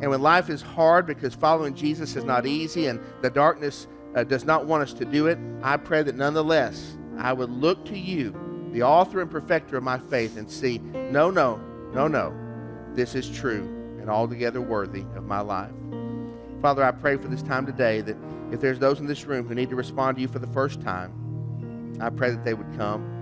And 0.00 0.10
when 0.10 0.20
life 0.22 0.50
is 0.50 0.62
hard 0.62 1.06
because 1.06 1.34
following 1.34 1.74
Jesus 1.74 2.16
is 2.16 2.24
not 2.24 2.46
easy 2.46 2.86
and 2.86 3.00
the 3.22 3.30
darkness 3.30 3.86
uh, 4.14 4.24
does 4.24 4.44
not 4.44 4.66
want 4.66 4.82
us 4.82 4.92
to 4.94 5.04
do 5.04 5.26
it, 5.26 5.38
I 5.62 5.76
pray 5.76 6.02
that 6.02 6.14
nonetheless 6.14 6.96
I 7.18 7.32
would 7.32 7.50
look 7.50 7.84
to 7.86 7.98
you, 7.98 8.34
the 8.72 8.82
author 8.82 9.20
and 9.20 9.30
perfecter 9.30 9.76
of 9.76 9.84
my 9.84 9.98
faith, 9.98 10.36
and 10.36 10.50
see, 10.50 10.78
no, 10.78 11.30
no, 11.30 11.60
no, 11.92 12.08
no, 12.08 12.34
this 12.92 13.14
is 13.14 13.30
true 13.30 13.62
and 14.00 14.10
altogether 14.10 14.60
worthy 14.60 15.04
of 15.16 15.24
my 15.24 15.40
life. 15.40 15.70
Father, 16.60 16.82
I 16.82 16.90
pray 16.90 17.16
for 17.16 17.28
this 17.28 17.42
time 17.42 17.66
today 17.66 18.00
that 18.00 18.16
if 18.50 18.60
there's 18.60 18.78
those 18.78 19.00
in 19.00 19.06
this 19.06 19.24
room 19.26 19.46
who 19.46 19.54
need 19.54 19.70
to 19.70 19.76
respond 19.76 20.16
to 20.16 20.22
you 20.22 20.28
for 20.28 20.38
the 20.38 20.46
first 20.48 20.80
time, 20.80 21.98
I 22.00 22.10
pray 22.10 22.30
that 22.30 22.44
they 22.44 22.54
would 22.54 22.76
come. 22.76 23.13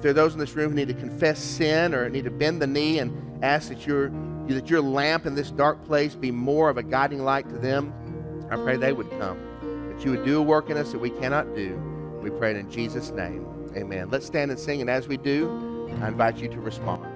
If 0.00 0.04
there 0.04 0.12
are 0.12 0.14
those 0.14 0.32
in 0.32 0.40
this 0.40 0.56
room 0.56 0.70
who 0.70 0.76
need 0.76 0.88
to 0.88 0.94
confess 0.94 1.38
sin 1.38 1.94
or 1.94 2.08
need 2.08 2.24
to 2.24 2.30
bend 2.30 2.62
the 2.62 2.66
knee 2.66 3.00
and 3.00 3.44
ask 3.44 3.68
that 3.68 3.86
your, 3.86 4.08
that 4.48 4.70
your 4.70 4.80
lamp 4.80 5.26
in 5.26 5.34
this 5.34 5.50
dark 5.50 5.84
place 5.84 6.14
be 6.14 6.30
more 6.30 6.70
of 6.70 6.78
a 6.78 6.82
guiding 6.82 7.22
light 7.22 7.46
to 7.50 7.58
them, 7.58 7.92
I 8.50 8.56
pray 8.56 8.78
they 8.78 8.94
would 8.94 9.10
come. 9.10 9.38
That 9.92 10.02
you 10.02 10.12
would 10.12 10.24
do 10.24 10.38
a 10.38 10.42
work 10.42 10.70
in 10.70 10.78
us 10.78 10.92
that 10.92 11.00
we 11.00 11.10
cannot 11.10 11.54
do. 11.54 11.78
We 12.22 12.30
pray 12.30 12.52
it 12.52 12.56
in 12.56 12.70
Jesus' 12.70 13.10
name. 13.10 13.46
Amen. 13.76 14.08
Let's 14.08 14.24
stand 14.24 14.50
and 14.50 14.58
sing, 14.58 14.80
and 14.80 14.88
as 14.88 15.06
we 15.06 15.18
do, 15.18 15.90
I 16.00 16.08
invite 16.08 16.38
you 16.38 16.48
to 16.48 16.60
respond. 16.60 17.09